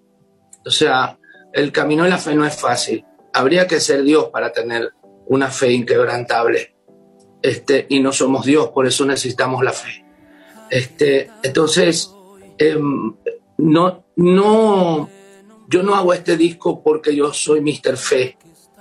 O 0.66 0.70
sea, 0.70 1.18
el 1.54 1.72
camino 1.72 2.04
de 2.04 2.10
la 2.10 2.18
fe 2.18 2.36
no 2.36 2.46
es 2.46 2.60
fácil. 2.60 3.06
Habría 3.34 3.66
que 3.66 3.80
ser 3.80 4.04
Dios 4.04 4.26
para 4.34 4.52
tener 4.52 4.92
una 5.28 5.48
fe 5.50 5.72
inquebrantable. 5.72 6.76
Este, 7.42 7.86
y 7.88 8.02
no 8.02 8.12
somos 8.12 8.46
Dios, 8.46 8.68
por 8.72 8.86
eso 8.86 9.06
necesitamos 9.06 9.64
la 9.64 9.72
fe. 9.72 10.04
Este, 10.70 11.32
entonces, 11.42 12.14
em, 12.58 13.16
no, 13.60 14.04
no, 14.18 15.10
yo 15.70 15.84
no 15.84 15.96
hago 15.96 16.14
este 16.14 16.36
disco 16.36 16.84
porque 16.84 17.16
yo 17.16 17.32
soy 17.32 17.62
Mr. 17.62 17.96
Fe. 17.96 18.38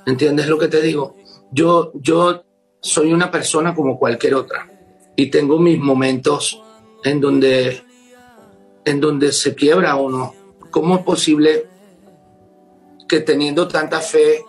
¿Entiendes 0.06 0.48
lo 0.48 0.58
que 0.58 0.66
te 0.66 0.82
digo? 0.82 1.14
Yo, 1.52 1.92
yo 1.94 2.44
soy 2.80 3.12
una 3.12 3.30
persona 3.30 3.76
como 3.76 3.96
cualquier 3.96 4.34
otra 4.34 4.68
y 5.14 5.30
tengo 5.30 5.60
mis 5.60 5.78
momentos 5.78 6.60
en 7.04 7.20
donde, 7.20 7.85
en 8.86 9.00
donde 9.00 9.32
se 9.32 9.54
quiebra 9.54 9.96
uno. 9.96 10.32
¿Cómo 10.70 10.96
es 10.96 11.02
posible 11.02 11.66
que 13.06 13.20
teniendo 13.20 13.68
tanta 13.68 14.00
fe 14.00 14.44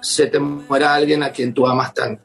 se 0.00 0.26
te 0.26 0.40
muera 0.40 0.94
alguien 0.94 1.22
a 1.22 1.30
quien 1.30 1.52
tú 1.52 1.66
amas 1.66 1.94
tanto? 1.94 2.24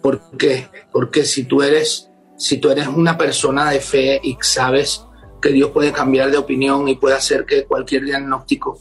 ¿Por 0.00 0.30
qué? 0.38 0.68
Porque 0.92 1.24
si 1.24 1.44
tú 1.44 1.62
eres, 1.62 2.08
si 2.38 2.58
tú 2.58 2.70
eres 2.70 2.86
una 2.86 3.18
persona 3.18 3.70
de 3.70 3.80
fe 3.80 4.20
y 4.22 4.38
sabes 4.40 5.04
que 5.42 5.50
Dios 5.50 5.72
puede 5.72 5.92
cambiar 5.92 6.30
de 6.30 6.38
opinión 6.38 6.88
y 6.88 6.94
puede 6.94 7.16
hacer 7.16 7.44
que 7.44 7.64
cualquier 7.64 8.04
diagnóstico 8.04 8.78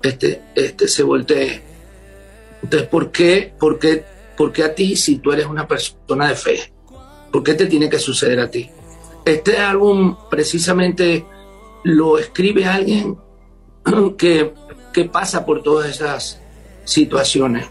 este, 0.00 0.42
este 0.54 0.86
se 0.86 1.02
voltee. 1.02 1.62
Entonces, 2.62 2.88
¿por 2.88 3.10
qué, 3.10 3.52
por, 3.58 3.78
qué, 3.80 4.04
¿por 4.36 4.52
qué 4.52 4.62
a 4.62 4.74
ti 4.74 4.94
si 4.94 5.18
tú 5.18 5.32
eres 5.32 5.46
una 5.46 5.66
persona 5.66 6.28
de 6.28 6.34
fe? 6.36 6.72
¿Por 7.32 7.42
qué 7.42 7.54
te 7.54 7.66
tiene 7.66 7.90
que 7.90 7.98
suceder 7.98 8.38
a 8.38 8.50
ti? 8.50 8.70
Este 9.24 9.58
álbum 9.58 10.16
precisamente 10.30 11.26
lo 11.84 12.18
escribe 12.18 12.66
alguien 12.66 13.16
que, 14.18 14.54
que 14.92 15.04
pasa 15.04 15.44
por 15.44 15.62
todas 15.62 15.88
esas 15.88 16.40
situaciones 16.84 17.66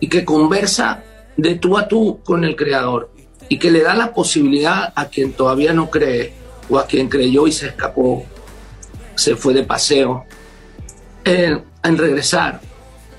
y 0.00 0.08
que 0.08 0.24
conversa 0.24 1.02
de 1.36 1.54
tú 1.54 1.78
a 1.78 1.88
tú 1.88 2.20
con 2.24 2.44
el 2.44 2.56
Creador 2.56 3.10
y 3.48 3.58
que 3.58 3.70
le 3.70 3.82
da 3.82 3.94
la 3.94 4.12
posibilidad 4.12 4.92
a 4.94 5.06
quien 5.06 5.32
todavía 5.32 5.72
no 5.72 5.90
cree 5.90 6.32
o 6.68 6.78
a 6.78 6.86
quien 6.86 7.08
creyó 7.08 7.46
y 7.46 7.52
se 7.52 7.68
escapó, 7.68 8.24
se 9.14 9.36
fue 9.36 9.54
de 9.54 9.64
paseo, 9.64 10.26
en, 11.24 11.64
regresar. 11.82 12.60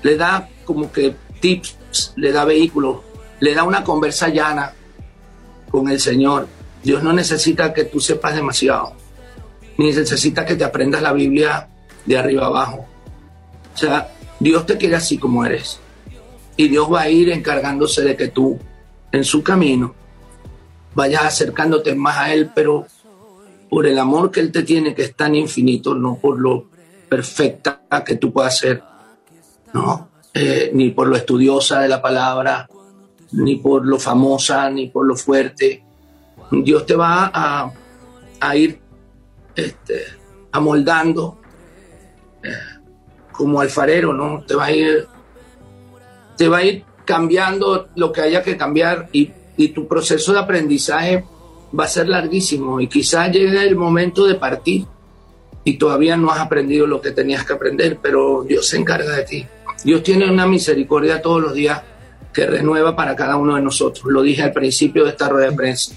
Le 0.02 0.16
da 0.16 0.48
como 0.64 0.92
que 0.92 1.14
tips, 1.40 2.12
le 2.16 2.32
da 2.32 2.44
vehículos, 2.44 2.98
le 3.40 3.54
da 3.54 3.64
una 3.64 3.82
conversa 3.82 4.28
llana 4.28 4.72
con 5.70 5.88
el 5.88 6.00
Señor. 6.00 6.46
Dios 6.82 7.02
no 7.02 7.12
necesita 7.12 7.74
que 7.74 7.84
tú 7.84 8.00
sepas 8.00 8.34
demasiado, 8.34 8.94
ni 9.78 9.92
necesita 9.92 10.44
que 10.44 10.56
te 10.56 10.64
aprendas 10.64 11.02
la 11.02 11.12
Biblia 11.12 11.68
de 12.06 12.18
arriba 12.18 12.46
abajo. 12.46 12.86
O 13.74 13.76
sea, 13.76 14.12
Dios 14.38 14.66
te 14.66 14.76
quiere 14.76 14.96
así 14.96 15.18
como 15.18 15.44
eres 15.44 15.80
y 16.56 16.68
Dios 16.68 16.92
va 16.92 17.02
a 17.02 17.08
ir 17.08 17.30
encargándose 17.30 18.02
de 18.02 18.16
que 18.16 18.28
tú 18.28 18.58
en 19.12 19.24
su 19.24 19.42
camino 19.42 19.94
vayas 20.94 21.24
acercándote 21.24 21.94
más 21.94 22.18
a 22.18 22.34
Él, 22.34 22.50
pero 22.54 22.86
por 23.70 23.86
el 23.86 23.98
amor 23.98 24.30
que 24.30 24.40
Él 24.40 24.52
te 24.52 24.62
tiene, 24.62 24.94
que 24.94 25.04
es 25.04 25.16
tan 25.16 25.34
infinito, 25.34 25.94
no 25.94 26.16
por 26.16 26.38
lo 26.38 26.66
perfecta 27.08 27.80
que 28.04 28.16
tú 28.16 28.32
puedas 28.32 28.58
ser, 28.58 28.82
no, 29.72 30.10
eh, 30.34 30.70
ni 30.74 30.90
por 30.90 31.06
lo 31.06 31.16
estudiosa 31.16 31.80
de 31.80 31.88
la 31.88 32.02
palabra, 32.02 32.68
ni 33.32 33.56
por 33.56 33.86
lo 33.86 33.98
famosa, 33.98 34.68
ni 34.70 34.88
por 34.88 35.06
lo 35.06 35.16
fuerte. 35.16 35.82
Dios 36.50 36.84
te 36.84 36.94
va 36.94 37.30
a 38.40 38.56
ir 38.56 38.80
este, 39.54 40.04
amoldando 40.52 41.38
eh, 42.42 42.50
como 43.32 43.60
alfarero, 43.60 44.12
¿no? 44.12 44.44
Te 44.46 44.54
va 44.54 44.66
a 44.66 44.72
ir 44.72 45.08
te 46.36 46.48
va 46.48 46.58
a 46.58 46.64
ir 46.64 46.84
cambiando 47.04 47.88
lo 47.96 48.12
que 48.12 48.22
haya 48.22 48.42
que 48.42 48.56
cambiar 48.56 49.10
y, 49.12 49.32
tu 49.74 49.86
proceso 49.86 50.32
de 50.32 50.38
aprendizaje 50.38 51.22
va 51.78 51.84
a 51.84 51.86
ser 51.86 52.08
larguísimo 52.08 52.80
y 52.80 52.86
quizás 52.86 53.30
llegue 53.30 53.62
el 53.62 53.76
momento 53.76 54.26
de 54.26 54.36
partir 54.36 54.86
y 55.64 55.76
todavía 55.76 56.16
no 56.16 56.30
has 56.30 56.40
aprendido 56.40 56.86
lo 56.86 57.02
que 57.02 57.10
tenías 57.10 57.44
que 57.44 57.52
aprender, 57.52 57.98
pero 58.00 58.42
Dios 58.48 58.66
se 58.66 58.78
encarga 58.78 59.14
de 59.16 59.24
ti. 59.24 59.46
Dios 59.84 60.02
tiene 60.02 60.30
una 60.30 60.46
misericordia 60.46 61.20
todos 61.20 61.42
los 61.42 61.52
días 61.52 61.82
que 62.32 62.46
renueva 62.46 62.96
para 62.96 63.14
cada 63.14 63.36
uno 63.36 63.56
de 63.56 63.60
nosotros. 63.60 64.06
Lo 64.06 64.22
dije 64.22 64.42
al 64.42 64.54
principio 64.54 65.04
de 65.04 65.10
esta 65.10 65.28
rueda 65.28 65.50
de 65.50 65.56
prensa. 65.56 65.94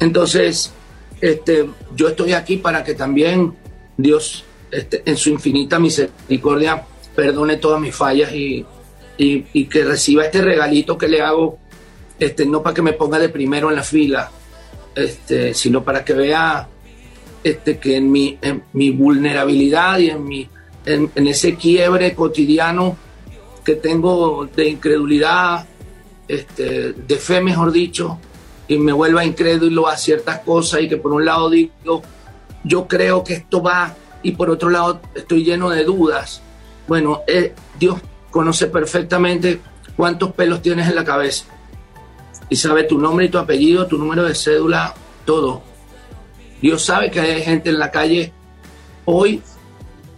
Entonces, 0.00 0.72
este, 1.20 1.68
yo 1.94 2.08
estoy 2.08 2.32
aquí 2.32 2.58
para 2.58 2.84
que 2.84 2.94
también 2.94 3.54
Dios, 3.96 4.44
este, 4.70 5.02
en 5.04 5.16
su 5.16 5.30
infinita 5.30 5.78
misericordia, 5.78 6.84
perdone 7.14 7.56
todas 7.56 7.80
mis 7.80 7.94
fallas 7.94 8.32
y, 8.32 8.64
y, 9.16 9.64
que 9.64 9.84
reciba 9.84 10.24
este 10.24 10.42
regalito 10.42 10.98
que 10.98 11.08
le 11.08 11.22
hago, 11.22 11.58
este, 12.18 12.44
no 12.44 12.62
para 12.62 12.74
que 12.74 12.82
me 12.82 12.92
ponga 12.92 13.18
de 13.18 13.30
primero 13.30 13.70
en 13.70 13.76
la 13.76 13.82
fila, 13.82 14.30
este, 14.94 15.54
sino 15.54 15.82
para 15.82 16.04
que 16.04 16.12
vea 16.12 16.68
este, 17.42 17.78
que 17.78 17.96
en 17.96 18.10
mi, 18.10 18.38
en 18.42 18.62
mi 18.74 18.90
vulnerabilidad 18.90 19.98
y 19.98 20.10
en, 20.10 20.24
mi, 20.24 20.48
en, 20.84 21.10
ese 21.26 21.54
quiebre 21.54 22.14
cotidiano 22.14 22.96
que 23.64 23.76
tengo 23.76 24.46
de 24.54 24.68
incredulidad, 24.68 25.66
este, 26.28 26.92
de 26.92 27.16
fe, 27.16 27.40
mejor 27.40 27.72
dicho, 27.72 28.18
y 28.68 28.78
me 28.78 28.92
vuelva 28.92 29.24
incrédulo 29.24 29.86
a 29.88 29.96
ciertas 29.96 30.40
cosas 30.40 30.80
y 30.82 30.88
que 30.88 30.96
por 30.96 31.12
un 31.12 31.24
lado 31.24 31.50
digo, 31.50 32.02
yo 32.64 32.88
creo 32.88 33.22
que 33.22 33.34
esto 33.34 33.62
va 33.62 33.94
y 34.22 34.32
por 34.32 34.50
otro 34.50 34.70
lado 34.70 35.00
estoy 35.14 35.44
lleno 35.44 35.70
de 35.70 35.84
dudas. 35.84 36.42
Bueno, 36.88 37.22
eh, 37.26 37.54
Dios 37.78 38.00
conoce 38.30 38.66
perfectamente 38.66 39.60
cuántos 39.96 40.32
pelos 40.32 40.62
tienes 40.62 40.88
en 40.88 40.94
la 40.94 41.04
cabeza 41.04 41.44
y 42.48 42.56
sabe 42.56 42.84
tu 42.84 42.98
nombre 42.98 43.26
y 43.26 43.28
tu 43.28 43.38
apellido, 43.38 43.86
tu 43.86 43.98
número 43.98 44.24
de 44.24 44.34
cédula, 44.34 44.94
todo. 45.24 45.62
Dios 46.60 46.84
sabe 46.84 47.10
que 47.10 47.20
hay 47.20 47.42
gente 47.42 47.70
en 47.70 47.78
la 47.78 47.90
calle 47.90 48.32
hoy 49.04 49.42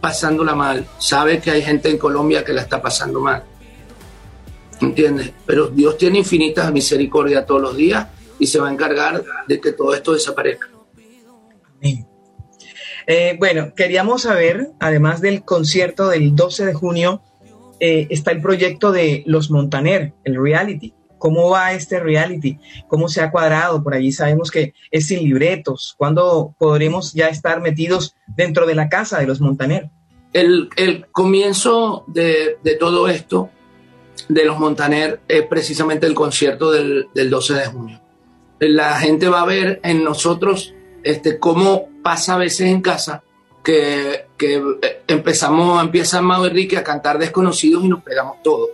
pasándola 0.01 0.55
mal, 0.55 0.87
sabe 0.99 1.41
que 1.41 1.51
hay 1.51 1.63
gente 1.63 1.91
en 1.91 1.99
Colombia 1.99 2.45
que 2.45 2.53
la 2.53 2.63
está 2.63 2.81
pasando 2.81 3.21
mal. 3.21 3.45
¿Entiendes? 4.81 5.33
Pero 5.45 5.67
Dios 5.69 5.99
tiene 5.99 6.19
infinita 6.19 6.71
misericordia 6.71 7.45
todos 7.45 7.61
los 7.61 7.77
días 7.77 8.07
y 8.39 8.47
se 8.47 8.59
va 8.59 8.69
a 8.69 8.73
encargar 8.73 9.25
de 9.47 9.61
que 9.61 9.73
todo 9.73 9.95
esto 9.95 10.13
desaparezca. 10.13 10.69
Eh, 13.07 13.37
bueno, 13.39 13.73
queríamos 13.75 14.23
saber, 14.23 14.71
además 14.81 15.23
del 15.23 15.43
concierto 15.43 16.09
del 16.09 16.37
12 16.37 16.67
de 16.67 16.75
junio, 16.75 17.23
eh, 17.81 18.07
está 18.11 18.33
el 18.33 18.43
proyecto 18.43 18.93
de 18.93 19.23
Los 19.27 19.51
Montaner, 19.51 20.13
el 20.25 20.43
reality. 20.43 20.93
¿Cómo 21.17 21.51
va 21.51 21.73
este 21.73 22.01
reality? 22.01 22.59
¿Cómo 22.87 23.09
se 23.09 23.21
ha 23.23 23.31
cuadrado? 23.31 23.83
Por 23.83 23.95
allí 23.95 24.13
sabemos 24.13 24.51
que 24.51 24.75
es 24.91 25.07
sin 25.07 25.21
libretos. 25.21 25.95
¿Cuándo 25.97 26.55
podremos 26.59 27.13
ya 27.13 27.29
estar 27.29 27.61
metidos 27.61 28.15
dentro 28.27 28.67
de 28.67 28.75
la 28.75 28.89
casa 28.89 29.19
de 29.19 29.27
los 29.27 29.41
Montaner? 29.41 29.91
El, 30.33 30.69
comienzo 31.11 32.05
de, 32.07 32.59
todo 32.79 33.09
esto, 33.09 33.51
de 34.29 34.45
los 34.45 34.59
Montaner, 34.59 35.21
es 35.27 35.47
precisamente 35.47 36.07
el 36.07 36.15
concierto 36.15 36.71
del, 36.71 37.09
12 37.15 37.55
de 37.55 37.67
junio. 37.67 38.01
La 38.61 38.99
gente 38.99 39.29
va 39.29 39.43
a 39.43 39.47
ver 39.47 39.81
en 39.85 40.03
nosotros 40.03 40.75
este, 41.03 41.39
cómo 41.39 41.89
pasa 42.03 42.35
a 42.35 42.39
veces 42.39 42.69
en 42.69 42.81
casa 42.83 43.23
que, 43.63 44.27
eh, 44.41 45.03
empezamos, 45.07 45.83
empieza 45.83 46.23
Mau 46.23 46.45
Enrique 46.45 46.77
a 46.77 46.85
cantar 46.85 47.19
desconocidos 47.19 47.85
y 47.85 47.89
nos 47.89 48.03
pegamos 48.03 48.43
todos. 48.43 48.71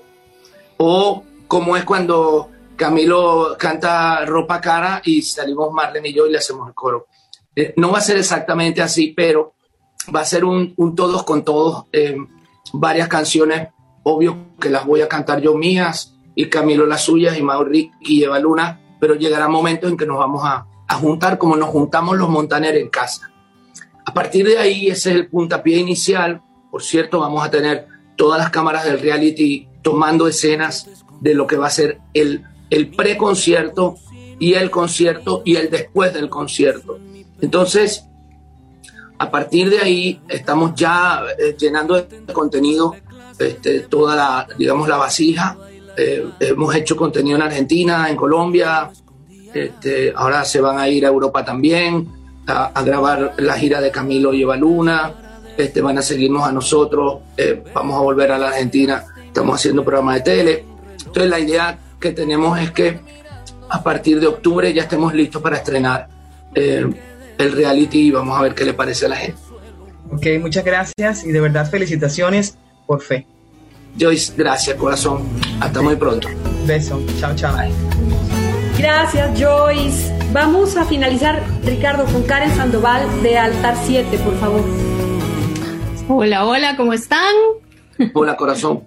O 0.76 1.24
como 1.48 1.76
es 1.76 1.84
cuando 1.84 2.50
Camilo 2.76 3.56
canta 3.58 4.24
ropa 4.24 4.60
cara 4.60 5.02
y 5.04 5.22
salimos 5.22 5.72
Marlene 5.72 6.08
y 6.08 6.14
yo 6.14 6.26
y 6.26 6.32
le 6.32 6.38
hacemos 6.38 6.68
el 6.68 6.74
coro. 6.74 7.06
Eh, 7.56 7.74
no 7.76 7.92
va 7.92 7.98
a 7.98 8.02
ser 8.02 8.16
exactamente 8.16 8.82
así, 8.82 9.12
pero 9.16 9.54
va 10.14 10.20
a 10.20 10.24
ser 10.24 10.44
un, 10.44 10.74
todos 10.94 11.22
con 11.22 11.44
todos, 11.44 11.84
eh, 11.92 12.16
varias 12.72 13.08
canciones, 13.08 13.68
obvio 14.02 14.56
que 14.60 14.70
las 14.70 14.84
voy 14.86 15.00
a 15.00 15.08
cantar 15.08 15.40
yo 15.40 15.54
mías 15.54 16.14
y 16.34 16.48
Camilo 16.48 16.86
las 16.86 17.02
suyas 17.02 17.38
y 17.38 17.42
Mauricio 17.42 17.92
y 18.00 18.24
Eva 18.24 18.38
Luna, 18.38 18.80
pero 19.04 19.16
llegará 19.16 19.48
momento 19.48 19.86
en 19.86 19.98
que 19.98 20.06
nos 20.06 20.16
vamos 20.16 20.40
a, 20.46 20.66
juntar 20.98 21.36
como 21.36 21.56
nos 21.56 21.68
juntamos 21.68 22.16
los 22.16 22.30
montaneros 22.30 22.80
en 22.80 22.88
casa. 22.88 23.30
A 24.02 24.14
partir 24.14 24.46
de 24.46 24.56
ahí, 24.56 24.86
ese 24.86 25.10
es 25.10 25.16
el 25.16 25.26
puntapié 25.26 25.76
inicial. 25.76 26.40
Por 26.70 26.82
cierto, 26.82 27.20
vamos 27.20 27.44
a 27.44 27.50
tener 27.50 27.86
todas 28.16 28.40
las 28.40 28.48
cámaras 28.48 28.86
del 28.86 28.98
reality 28.98 29.68
tomando 29.82 30.26
escenas 30.26 30.88
de 31.20 31.34
lo 31.34 31.46
que 31.46 31.58
va 31.58 31.66
a 31.66 31.70
ser 31.70 32.00
el, 32.14 32.44
el 32.70 32.92
pre-concierto 32.92 33.96
y 34.38 34.54
el 34.54 34.70
concierto 34.70 35.42
y 35.44 35.56
el 35.56 35.68
después 35.68 36.14
del 36.14 36.30
concierto. 36.30 36.98
Entonces, 37.42 38.06
a 39.18 39.30
partir 39.30 39.68
de 39.68 39.80
ahí 39.80 40.18
estamos 40.28 40.74
ya 40.74 41.24
eh, 41.38 41.54
llenando 41.58 42.00
de 42.00 42.32
contenido 42.32 42.96
este, 43.38 43.80
toda 43.80 44.46
digamos, 44.56 44.88
la 44.88 44.96
vasija. 44.96 45.58
Eh, 45.96 46.24
hemos 46.40 46.74
hecho 46.74 46.96
contenido 46.96 47.36
en 47.36 47.42
Argentina, 47.42 48.08
en 48.08 48.16
Colombia, 48.16 48.90
este, 49.54 50.12
ahora 50.14 50.44
se 50.44 50.60
van 50.60 50.78
a 50.78 50.88
ir 50.88 51.06
a 51.06 51.08
Europa 51.08 51.44
también 51.44 52.08
a, 52.46 52.82
grabar 52.82 53.34
la 53.38 53.54
gira 53.54 53.80
de 53.80 53.90
Camilo 53.90 54.34
y 54.34 54.42
Eva 54.42 54.56
Luna. 54.56 55.14
Este, 55.56 55.80
van 55.80 55.96
a 55.98 56.02
seguirnos 56.02 56.42
a 56.42 56.50
nosotros, 56.50 57.20
eh, 57.36 57.62
vamos 57.72 57.96
a 57.96 58.00
volver 58.00 58.32
a 58.32 58.38
la 58.38 58.48
Argentina, 58.48 59.04
estamos 59.24 59.54
haciendo 59.54 59.84
programa 59.84 60.14
de 60.14 60.20
tele. 60.22 60.64
Entonces 60.98 61.30
la 61.30 61.38
idea 61.38 61.78
que 62.00 62.10
tenemos 62.10 62.58
es 62.58 62.72
que 62.72 62.98
a 63.70 63.82
partir 63.82 64.18
de 64.18 64.26
octubre 64.26 64.72
ya 64.72 64.82
estemos 64.82 65.14
listos 65.14 65.40
para 65.40 65.56
estrenar 65.56 66.08
eh, 66.54 66.84
el 67.38 67.52
reality 67.52 68.08
y 68.08 68.10
vamos 68.10 68.36
a 68.36 68.42
ver 68.42 68.54
qué 68.54 68.64
le 68.64 68.74
parece 68.74 69.06
a 69.06 69.10
la 69.10 69.16
gente. 69.16 69.38
Ok, 70.10 70.26
muchas 70.40 70.64
gracias 70.64 71.24
y 71.24 71.30
de 71.30 71.40
verdad 71.40 71.70
felicitaciones 71.70 72.58
por 72.86 73.00
fe. 73.00 73.26
Joyce, 73.98 74.32
gracias 74.36 74.76
corazón. 74.76 75.22
Hasta 75.60 75.82
muy 75.82 75.96
pronto. 75.96 76.28
Beso. 76.66 77.00
Chao, 77.18 77.34
chao. 77.34 77.56
Gracias, 78.78 79.40
Joyce. 79.40 80.12
Vamos 80.32 80.76
a 80.76 80.84
finalizar, 80.84 81.42
Ricardo, 81.64 82.04
con 82.06 82.22
Karen 82.24 82.54
Sandoval 82.54 83.22
de 83.22 83.38
Altar 83.38 83.76
7, 83.84 84.18
por 84.18 84.36
favor. 84.38 84.64
Hola, 86.08 86.44
hola, 86.44 86.76
¿cómo 86.76 86.92
están? 86.92 87.34
Hola, 88.14 88.36
corazón. 88.36 88.84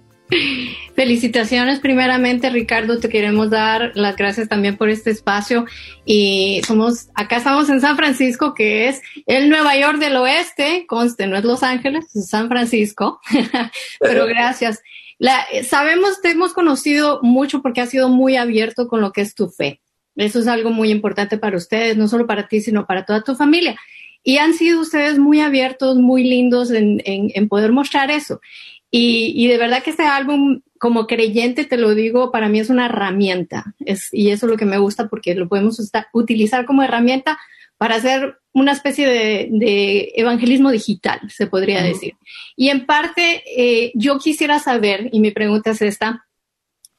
Felicitaciones 0.95 1.79
primeramente 1.79 2.49
Ricardo, 2.49 2.99
te 2.99 3.07
queremos 3.07 3.49
dar 3.49 3.91
las 3.95 4.17
gracias 4.17 4.49
también 4.49 4.75
por 4.75 4.89
este 4.89 5.09
espacio 5.09 5.65
y 6.05 6.61
somos, 6.67 7.09
acá 7.15 7.37
estamos 7.37 7.69
en 7.69 7.79
San 7.79 7.95
Francisco 7.95 8.53
que 8.53 8.89
es 8.89 9.01
el 9.25 9.49
Nueva 9.49 9.77
York 9.77 9.99
del 9.99 10.17
Oeste, 10.17 10.85
conste, 10.87 11.27
no 11.27 11.37
es 11.37 11.45
Los 11.45 11.63
Ángeles, 11.63 12.05
es 12.15 12.29
San 12.29 12.49
Francisco, 12.49 13.21
pero 13.99 14.25
gracias. 14.27 14.81
La, 15.19 15.45
sabemos, 15.67 16.21
te 16.21 16.31
hemos 16.31 16.53
conocido 16.53 17.19
mucho 17.23 17.61
porque 17.61 17.81
has 17.81 17.89
sido 17.89 18.09
muy 18.09 18.35
abierto 18.35 18.87
con 18.87 19.01
lo 19.01 19.11
que 19.11 19.21
es 19.21 19.33
tu 19.33 19.49
fe. 19.49 19.81
Eso 20.15 20.39
es 20.39 20.47
algo 20.47 20.71
muy 20.71 20.91
importante 20.91 21.37
para 21.37 21.57
ustedes, 21.57 21.95
no 21.95 22.07
solo 22.07 22.27
para 22.27 22.47
ti, 22.47 22.61
sino 22.61 22.85
para 22.85 23.05
toda 23.05 23.23
tu 23.23 23.35
familia. 23.35 23.77
Y 24.23 24.39
han 24.39 24.53
sido 24.53 24.81
ustedes 24.81 25.19
muy 25.19 25.39
abiertos, 25.39 25.95
muy 25.97 26.23
lindos 26.23 26.71
en, 26.71 27.01
en, 27.05 27.47
poder 27.47 27.71
mostrar 27.71 28.11
eso. 28.11 28.41
Y, 28.89 29.33
y, 29.35 29.47
de 29.47 29.57
verdad 29.57 29.83
que 29.83 29.89
este 29.89 30.05
álbum, 30.05 30.61
como 30.79 31.07
creyente, 31.07 31.65
te 31.65 31.77
lo 31.77 31.93
digo, 31.93 32.31
para 32.31 32.47
mí 32.47 32.59
es 32.59 32.69
una 32.69 32.85
herramienta. 32.85 33.75
Es, 33.79 34.09
y 34.13 34.29
eso 34.29 34.45
es 34.45 34.51
lo 34.51 34.57
que 34.57 34.65
me 34.65 34.77
gusta 34.77 35.09
porque 35.09 35.35
lo 35.35 35.49
podemos 35.49 35.77
utilizar 36.13 36.65
como 36.65 36.83
herramienta 36.83 37.37
para 37.77 37.95
hacer 37.95 38.39
una 38.53 38.71
especie 38.71 39.07
de, 39.07 40.11
evangelismo 40.15 40.71
digital, 40.71 41.19
se 41.29 41.47
podría 41.47 41.83
decir. 41.83 42.15
Y 42.55 42.69
en 42.69 42.85
parte, 42.85 43.43
eh, 43.55 43.91
yo 43.93 44.17
quisiera 44.17 44.59
saber, 44.59 45.09
y 45.11 45.19
mi 45.19 45.31
pregunta 45.31 45.71
es 45.71 45.81
esta, 45.83 46.25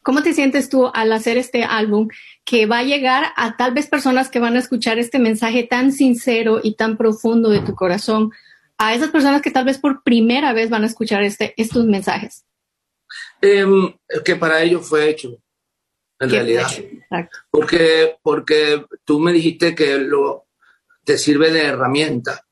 ¿cómo 0.03 0.23
te 0.23 0.35
sientes 0.35 0.69
tú 0.69 0.89
al 0.95 1.13
hacer 1.13 1.37
este 1.37 1.65
álbum 1.65 2.09
que 2.45 2.67
va 2.67 2.79
a 2.79 2.85
llegar 2.85 3.33
a 3.37 3.57
tal 3.57 3.75
vez 3.75 3.89
personas 3.89 4.31
que 4.31 4.39
van 4.39 4.55
a 4.55 4.61
escuchar 4.61 4.99
este 4.99 5.19
mensaje 5.19 5.65
tan 5.65 5.91
sincero 5.91 6.61
y 6.63 6.77
tan 6.77 6.97
profundo 6.97 7.51
de 7.51 7.61
tu 7.61 7.75
corazón, 7.75 8.31
a 8.79 8.95
esas 8.95 9.11
personas 9.11 9.43
que 9.43 9.51
tal 9.51 9.65
vez 9.65 9.79
por 9.79 10.03
primera 10.03 10.53
vez 10.53 10.71
van 10.71 10.85
a 10.85 10.87
escuchar 10.87 11.23
este, 11.25 11.53
estos 11.57 11.85
mensajes? 11.85 12.45
Em, 13.41 13.95
que 14.25 14.37
para 14.37 14.63
ellos 14.63 14.89
fue 14.89 15.09
hecho, 15.11 15.37
en 16.21 16.31
realidad. 16.31 16.69
Porque, 17.51 18.17
porque 18.23 18.85
tú 19.05 19.19
me 19.19 19.33
dijiste 19.33 19.75
que 19.75 19.99
lo, 19.99 20.47
te 21.05 21.19
sirve 21.19 21.51
de 21.51 21.65
herramienta. 21.65 22.45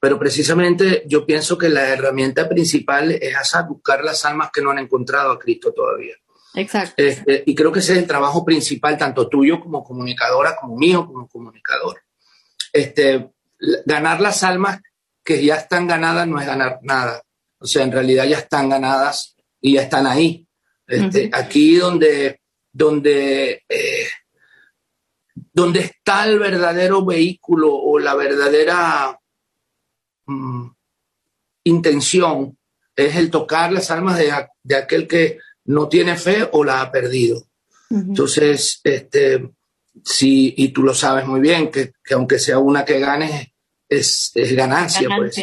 Pero 0.00 0.18
precisamente 0.18 1.04
yo 1.06 1.24
pienso 1.24 1.56
que 1.56 1.70
la 1.70 1.88
herramienta 1.88 2.46
principal 2.46 3.12
es 3.12 3.34
hacer 3.34 3.64
buscar 3.64 4.04
las 4.04 4.24
almas 4.26 4.50
que 4.52 4.60
no 4.60 4.70
han 4.70 4.78
encontrado 4.78 5.32
a 5.32 5.38
Cristo 5.38 5.72
todavía. 5.72 6.14
Exacto. 6.54 6.94
Este, 6.96 7.42
y 7.46 7.54
creo 7.54 7.72
que 7.72 7.78
ese 7.78 7.94
es 7.94 7.98
el 8.00 8.06
trabajo 8.06 8.44
principal, 8.44 8.98
tanto 8.98 9.28
tuyo 9.28 9.60
como 9.60 9.82
comunicadora, 9.82 10.56
como 10.56 10.76
mío 10.76 11.06
como 11.06 11.26
comunicador. 11.26 12.02
Este, 12.72 13.30
ganar 13.86 14.20
las 14.20 14.42
almas 14.42 14.80
que 15.24 15.44
ya 15.44 15.56
están 15.56 15.86
ganadas 15.86 16.28
no 16.28 16.40
es 16.40 16.46
ganar 16.46 16.78
nada. 16.82 17.22
O 17.58 17.66
sea, 17.66 17.82
en 17.82 17.92
realidad 17.92 18.26
ya 18.26 18.38
están 18.38 18.68
ganadas 18.68 19.36
y 19.60 19.74
ya 19.74 19.82
están 19.82 20.06
ahí. 20.06 20.46
Este, 20.86 21.30
aquí 21.32 21.76
donde, 21.76 22.40
donde 22.70 23.62
eh, 23.68 24.08
donde 25.54 25.80
está 25.80 26.26
el 26.26 26.38
verdadero 26.38 27.04
vehículo 27.04 27.72
o 27.72 27.98
la 27.98 28.14
verdadera 28.14 29.18
mm, 30.26 30.66
intención 31.64 32.58
es 32.96 33.16
el 33.16 33.30
tocar 33.30 33.72
las 33.72 33.90
almas 33.90 34.18
de, 34.18 34.76
aquel 34.76 35.06
que 35.06 35.38
no 35.66 35.88
tiene 35.88 36.16
fe 36.16 36.48
o 36.52 36.64
la 36.64 36.80
ha 36.80 36.92
perdido. 36.92 37.46
Entonces, 37.90 38.80
este, 38.82 39.50
sí, 40.04 40.52
y 40.56 40.68
tú 40.70 40.82
lo 40.82 40.94
sabes 40.94 41.26
muy 41.26 41.40
bien, 41.40 41.70
que, 41.70 41.92
aunque 42.12 42.40
sea 42.40 42.58
una 42.58 42.84
que 42.84 42.98
gane, 42.98 43.53
es, 43.88 44.32
ganancia, 44.34 45.08
Pues. 45.16 45.42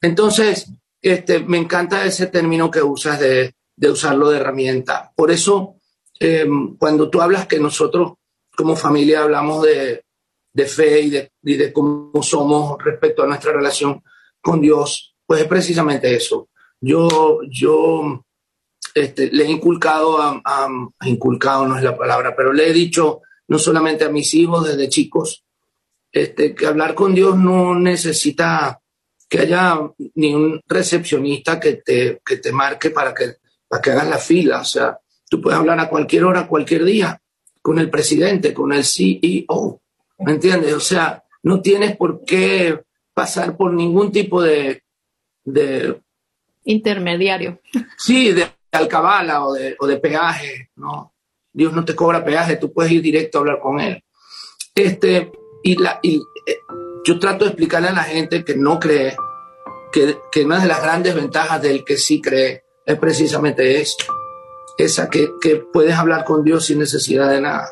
Entonces, 0.00 0.72
este, 1.00 1.40
me 1.40 1.58
encanta 1.58 2.04
ese 2.04 2.26
término 2.26 2.70
que 2.70 2.82
usas 2.82 3.20
de, 3.20 3.54
usarlo 3.88 4.30
de 4.30 4.38
herramienta. 4.38 5.12
Por 5.14 5.30
eso, 5.30 5.76
em, 6.18 6.76
cuando 6.76 7.10
tú 7.10 7.20
hablas 7.20 7.46
que 7.46 7.58
nosotros 7.58 8.14
como 8.56 8.76
familia 8.76 9.22
hablamos 9.22 9.64
de, 9.64 10.04
fe 10.66 11.00
y 11.00 11.10
de, 11.10 11.32
de, 11.40 11.72
cómo 11.72 12.22
somos 12.22 12.76
respecto 12.82 13.22
a 13.22 13.26
nuestra 13.26 13.52
relación 13.52 14.02
con 14.40 14.60
Dios, 14.60 15.16
pues 15.26 15.42
es 15.42 15.48
precisamente 15.48 16.14
eso. 16.14 16.48
Yo, 16.80 17.40
yo 17.48 18.24
este, 18.94 19.30
le 19.30 19.44
he 19.44 19.50
inculcado, 19.50 20.20
a, 20.20 20.68
inculcado 21.04 21.66
no 21.66 21.76
es 21.76 21.82
la 21.82 21.96
palabra, 21.96 22.34
pero 22.36 22.52
le 22.52 22.68
he 22.68 22.72
dicho 22.72 23.22
no 23.48 23.58
solamente 23.58 24.04
a 24.04 24.10
mis 24.10 24.34
hijos 24.34 24.66
desde 24.66 24.88
chicos, 24.88 25.44
este, 26.12 26.54
que 26.54 26.66
hablar 26.66 26.94
con 26.94 27.14
Dios 27.14 27.38
no 27.38 27.74
necesita 27.74 28.78
que 29.28 29.40
haya 29.40 29.80
ni 30.14 30.34
un 30.34 30.60
recepcionista 30.68 31.58
que 31.58 31.76
te, 31.76 32.20
que 32.24 32.36
te 32.36 32.52
marque 32.52 32.90
para 32.90 33.14
que, 33.14 33.36
para 33.66 33.80
que 33.80 33.90
hagas 33.90 34.08
la 34.08 34.18
fila. 34.18 34.60
O 34.60 34.64
sea, 34.64 34.98
tú 35.28 35.40
puedes 35.40 35.58
hablar 35.58 35.80
a 35.80 35.88
cualquier 35.88 36.24
hora, 36.24 36.46
cualquier 36.46 36.84
día 36.84 37.18
con 37.62 37.78
el 37.78 37.88
presidente, 37.88 38.52
con 38.52 38.72
el 38.74 38.84
CEO. 38.84 39.80
¿Me 40.18 40.32
entiendes? 40.32 40.74
O 40.74 40.80
sea, 40.80 41.24
no 41.44 41.62
tienes 41.62 41.96
por 41.96 42.24
qué 42.24 42.82
pasar 43.14 43.56
por 43.56 43.72
ningún 43.72 44.12
tipo 44.12 44.42
de... 44.42 44.82
de 45.44 45.98
Intermediario. 46.64 47.60
Sí, 47.96 48.32
de 48.32 48.48
alcabala 48.70 49.46
o 49.46 49.54
de, 49.54 49.76
o 49.78 49.86
de 49.86 49.96
peaje, 49.96 50.70
¿no? 50.76 51.14
Dios 51.52 51.72
no 51.72 51.84
te 51.84 51.94
cobra 51.94 52.24
peaje, 52.24 52.56
tú 52.56 52.72
puedes 52.72 52.92
ir 52.92 53.02
directo 53.02 53.38
a 53.38 53.40
hablar 53.40 53.60
con 53.60 53.80
Él. 53.80 54.02
Este, 54.74 55.30
y, 55.62 55.76
la, 55.76 55.98
y 56.02 56.22
eh, 56.46 56.58
yo 57.04 57.18
trato 57.18 57.44
de 57.44 57.50
explicarle 57.50 57.88
a 57.88 57.92
la 57.92 58.04
gente 58.04 58.44
que 58.44 58.56
no 58.56 58.78
cree 58.78 59.16
que, 59.92 60.18
que 60.30 60.44
una 60.44 60.60
de 60.60 60.68
las 60.68 60.82
grandes 60.82 61.14
ventajas 61.14 61.60
del 61.60 61.84
que 61.84 61.96
sí 61.96 62.20
cree 62.20 62.64
es 62.84 62.98
precisamente 62.98 63.80
esto 63.80 64.04
esa 64.76 65.08
que, 65.08 65.32
que, 65.40 65.56
puedes 65.56 65.94
hablar 65.94 66.24
con 66.24 66.44
Dios 66.44 66.66
sin 66.66 66.78
necesidad 66.78 67.30
de 67.30 67.40
nada. 67.40 67.68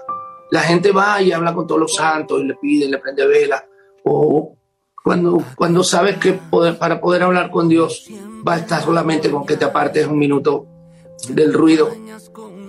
La 0.51 0.61
gente 0.61 0.93
va 0.93 1.21
y 1.23 1.33
habla 1.33 1.55
con 1.55 1.67
todos 1.67 1.81
los 1.81 1.95
santos 1.95 2.41
y 2.41 2.45
le 2.45 2.55
pide, 2.55 2.89
le 2.89 2.99
prende 2.99 3.27
vela. 3.27 3.65
O 4.05 4.57
cuando, 5.03 5.43
cuando 5.57 5.83
sabes 5.85 6.19
que 6.19 6.33
poder, 6.33 6.79
para 6.79 7.01
poder 7.01 7.23
hablar 7.23 7.51
con 7.51 7.69
Dios 7.69 8.07
va 8.47 8.55
a 8.55 8.59
estar 8.59 8.83
solamente 8.83 9.31
con 9.31 9.47
que 9.47 9.57
te 9.57 9.65
apartes 9.65 10.07
un 10.07 10.19
minuto 10.19 10.67
del 11.29 11.53
ruido 11.53 11.91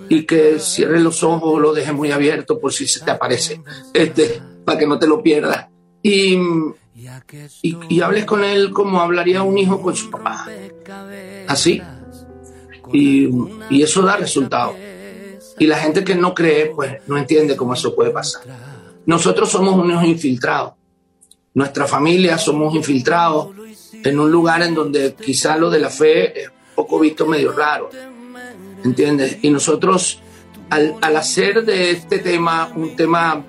y 0.08 0.26
que 0.26 0.58
cierres 0.58 1.02
los 1.02 1.22
ojos 1.22 1.54
o 1.54 1.58
lo 1.58 1.72
dejes 1.72 1.94
muy 1.94 2.12
abierto 2.12 2.58
por 2.58 2.72
si 2.72 2.86
se 2.86 3.00
te 3.00 3.10
aparece, 3.10 3.62
este, 3.94 4.42
para 4.64 4.78
que 4.78 4.86
no 4.86 4.98
te 4.98 5.06
lo 5.06 5.22
pierdas. 5.22 5.68
Y, 6.02 6.36
y, 7.62 7.76
y 7.88 8.00
hables 8.00 8.24
con 8.24 8.44
él 8.44 8.70
como 8.72 9.00
hablaría 9.00 9.42
un 9.42 9.58
hijo 9.58 9.80
con 9.80 9.96
su 9.96 10.10
papá. 10.10 10.46
Así 11.48 11.80
y, 12.92 13.82
eso 13.82 14.02
da 14.02 14.16
resultado. 14.16 14.74
Y 15.58 15.66
la 15.66 15.78
gente 15.78 16.04
que 16.04 16.14
no 16.14 16.34
cree, 16.34 16.66
pues 16.74 16.96
no 17.06 17.16
entiende 17.16 17.56
cómo 17.56 17.74
eso 17.74 17.94
puede 17.94 18.10
pasar. 18.10 18.42
Nosotros 19.06 19.50
somos 19.50 19.74
unos 19.74 20.04
infiltrados. 20.04 20.74
Nuestra 21.54 21.86
familia 21.86 22.38
somos 22.38 22.74
infiltrados 22.74 23.50
en 23.92 24.18
un 24.18 24.30
lugar 24.30 24.62
en 24.62 24.74
donde 24.74 25.14
quizá 25.14 25.56
lo 25.56 25.70
de 25.70 25.78
la 25.78 25.90
fe 25.90 26.42
es 26.42 26.50
poco 26.74 26.98
visto, 26.98 27.26
medio 27.26 27.52
raro. 27.52 27.90
¿Entiendes? 28.84 29.38
Y 29.42 29.50
nosotros, 29.50 30.20
al, 30.70 30.96
al 31.00 31.16
hacer 31.16 31.64
de 31.64 31.90
este 31.90 32.18
tema 32.18 32.72
un 32.74 32.96
tema, 32.96 33.44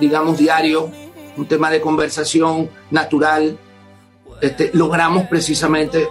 digamos, 0.00 0.38
diario, 0.38 0.90
un 1.36 1.46
tema 1.46 1.70
de 1.70 1.80
conversación 1.80 2.68
natural, 2.90 3.58
este, 4.40 4.70
logramos 4.74 5.24
precisamente 5.28 6.08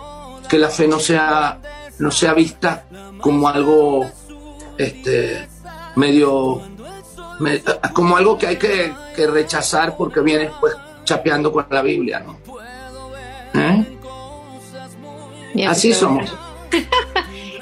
que 0.50 0.58
la 0.58 0.70
fe 0.70 0.88
no 0.88 1.00
sea, 1.00 1.60
no 2.00 2.12
sea 2.12 2.34
vista 2.34 2.86
como 3.22 3.48
algo 3.48 4.10
este, 4.78 5.48
medio, 5.96 6.62
me- 7.40 7.62
como 7.94 8.18
algo 8.18 8.38
que 8.38 8.48
hay 8.48 8.56
que, 8.58 8.94
que 9.16 9.28
rechazar 9.28 9.96
porque 9.98 10.22
viene 10.22 10.50
pues 10.60 10.74
chapeando 11.04 11.52
con 11.52 11.66
la 11.70 11.82
Biblia, 11.82 12.20
¿no? 12.26 12.38
¿Eh? 13.54 13.98
Así 15.68 15.94
somos. 15.94 16.34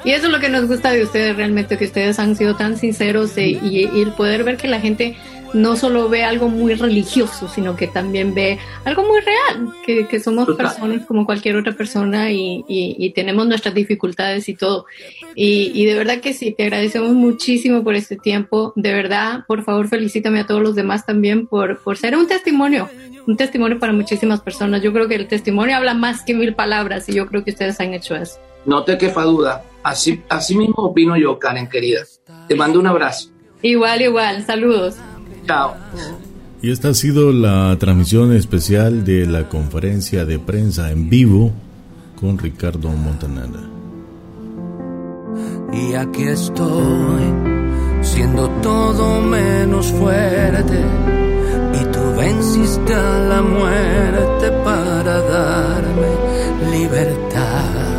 Y 0.02 0.12
eso 0.12 0.26
es 0.28 0.32
lo 0.32 0.40
que 0.40 0.48
nos 0.48 0.66
gusta 0.66 0.92
de 0.92 1.02
ustedes 1.02 1.36
realmente, 1.36 1.76
que 1.76 1.84
ustedes 1.84 2.18
han 2.18 2.34
sido 2.34 2.56
tan 2.56 2.78
sinceros 2.78 3.36
e- 3.36 3.48
y, 3.48 3.86
y 3.92 4.00
el 4.00 4.12
poder 4.14 4.44
ver 4.44 4.56
que 4.56 4.66
la 4.66 4.80
gente 4.80 5.14
no 5.52 5.76
solo 5.76 6.08
ve 6.08 6.24
algo 6.24 6.48
muy 6.48 6.74
religioso, 6.74 7.48
sino 7.48 7.76
que 7.76 7.86
también 7.86 8.34
ve 8.34 8.58
algo 8.84 9.02
muy 9.04 9.20
real, 9.20 9.72
que, 9.84 10.06
que 10.06 10.20
somos 10.20 10.46
Total. 10.46 10.66
personas 10.68 11.06
como 11.06 11.26
cualquier 11.26 11.56
otra 11.56 11.72
persona 11.72 12.30
y, 12.30 12.64
y- 12.68 12.96
y 12.98 13.10
tenemos 13.12 13.46
nuestras 13.46 13.74
dificultades 13.74 14.48
y 14.48 14.54
todo. 14.54 14.86
Y, 15.34 15.72
y 15.74 15.84
de 15.86 15.94
verdad 15.94 16.20
que 16.20 16.32
sí, 16.34 16.52
te 16.52 16.64
agradecemos 16.64 17.12
muchísimo 17.12 17.82
por 17.82 17.94
este 17.94 18.16
tiempo. 18.16 18.72
De 18.76 18.92
verdad, 18.92 19.44
por 19.46 19.64
favor, 19.64 19.88
felicítame 19.88 20.40
a 20.40 20.46
todos 20.46 20.62
los 20.62 20.74
demás 20.74 21.04
también 21.06 21.46
por, 21.46 21.78
por 21.82 21.96
ser 21.96 22.16
un 22.16 22.26
testimonio, 22.26 22.88
un 23.26 23.36
testimonio 23.36 23.78
para 23.78 23.92
muchísimas 23.92 24.40
personas. 24.40 24.82
Yo 24.82 24.92
creo 24.92 25.08
que 25.08 25.14
el 25.16 25.26
testimonio 25.28 25.76
habla 25.76 25.94
más 25.94 26.22
que 26.24 26.34
mil 26.34 26.54
palabras 26.54 27.08
y 27.08 27.12
yo 27.14 27.26
creo 27.26 27.44
que 27.44 27.50
ustedes 27.50 27.80
han 27.80 27.94
hecho 27.94 28.14
eso. 28.16 28.38
No 28.66 28.84
te 28.84 28.98
quepa 28.98 29.24
duda. 29.24 29.64
Así, 29.82 30.20
así 30.28 30.54
mismo 30.56 30.74
opino 30.84 31.16
yo, 31.16 31.38
Karen, 31.38 31.68
querida. 31.68 32.02
Te 32.46 32.54
mando 32.54 32.78
un 32.78 32.86
abrazo. 32.86 33.30
Igual, 33.62 34.02
igual, 34.02 34.44
saludos. 34.44 34.96
Chao. 35.50 35.74
Y 36.62 36.70
esta 36.70 36.90
ha 36.90 36.94
sido 36.94 37.32
la 37.32 37.76
transmisión 37.80 38.32
especial 38.32 39.02
de 39.04 39.26
la 39.26 39.48
conferencia 39.48 40.24
de 40.24 40.38
prensa 40.38 40.92
en 40.92 41.10
vivo 41.10 41.50
con 42.20 42.38
Ricardo 42.38 42.88
Montanara. 42.90 43.64
Y 45.72 45.94
aquí 45.94 46.22
estoy, 46.22 47.24
siendo 48.00 48.48
todo 48.62 49.20
menos 49.22 49.86
fuerte. 49.86 50.78
Y 51.80 51.84
tú 51.86 52.00
venciste 52.16 52.94
a 52.94 53.18
la 53.30 53.42
muerte 53.42 54.52
para 54.62 55.20
darme 55.22 56.10
libertad. 56.70 57.90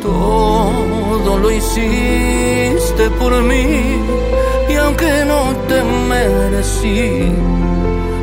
Todo 0.00 1.38
lo 1.40 1.50
hiciste 1.50 3.10
por 3.18 3.42
mí. 3.42 4.29
Aunque 4.82 5.24
no 5.24 5.54
te 5.68 5.82
merecí, 5.84 7.32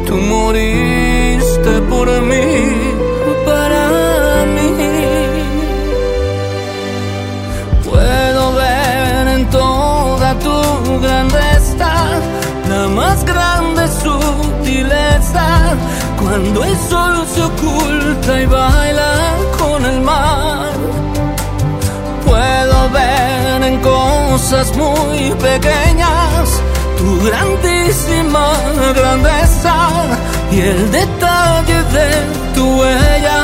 tú 0.05 0.16
moriste 0.16 1.82
por 1.89 2.08
mí, 2.22 2.47
para 3.45 4.45
mí. 4.55 4.72
Puedo 7.86 8.53
ver 8.53 9.28
en 9.36 9.49
toda 9.49 10.38
tu 10.39 10.99
grandeza 11.01 11.91
la 12.70 12.88
más 12.89 13.24
grande 13.24 13.88
sutileza 14.03 15.47
cuando 16.20 16.64
el 16.64 16.76
sol 16.89 17.26
se 17.34 17.41
oculta 17.43 18.41
y 18.41 18.45
baila 18.45 19.12
con 19.58 19.86
el 19.86 20.01
mar. 20.01 20.77
Ver 22.98 23.64
en 23.64 23.78
cosas 23.82 24.76
muy 24.76 25.32
pequeñas 25.50 26.62
tu 26.98 27.10
grandísima 27.28 28.48
grandeza 28.95 29.76
y 30.52 30.60
el 30.62 30.91
detalle 30.91 31.84
de 31.98 32.10
tu 32.56 32.66
huella 32.80 33.39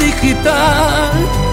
digital. 0.00 1.45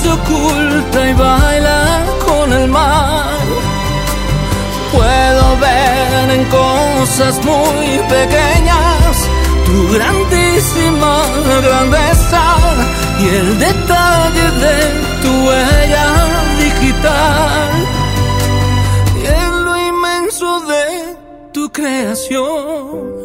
Se 0.00 0.08
oculta 0.08 1.10
y 1.10 1.14
baila 1.14 2.04
con 2.26 2.52
el 2.52 2.68
mar. 2.68 3.38
Puedo 4.92 5.44
ver 5.66 6.30
en 6.36 6.44
cosas 6.46 7.34
muy 7.44 7.88
pequeñas 8.16 9.28
tu 9.66 9.92
grandísima 9.94 11.14
grandeza 11.66 12.44
y 13.20 13.24
el 13.40 13.58
detalle 13.58 14.46
de 14.64 14.78
tu 15.22 15.30
huella 15.46 16.06
digital 16.64 17.70
y 19.20 19.26
en 19.26 19.64
lo 19.66 19.74
inmenso 19.90 20.60
de 20.72 20.86
tu 21.52 21.70
creación. 21.70 23.18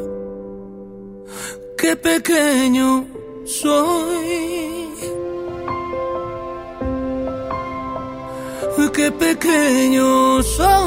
Qué 1.77 1.95
pequeño 1.95 3.05
soy. 3.45 4.22
qué 8.93 9.11
pequeños 9.11 10.45
son. 10.55 10.83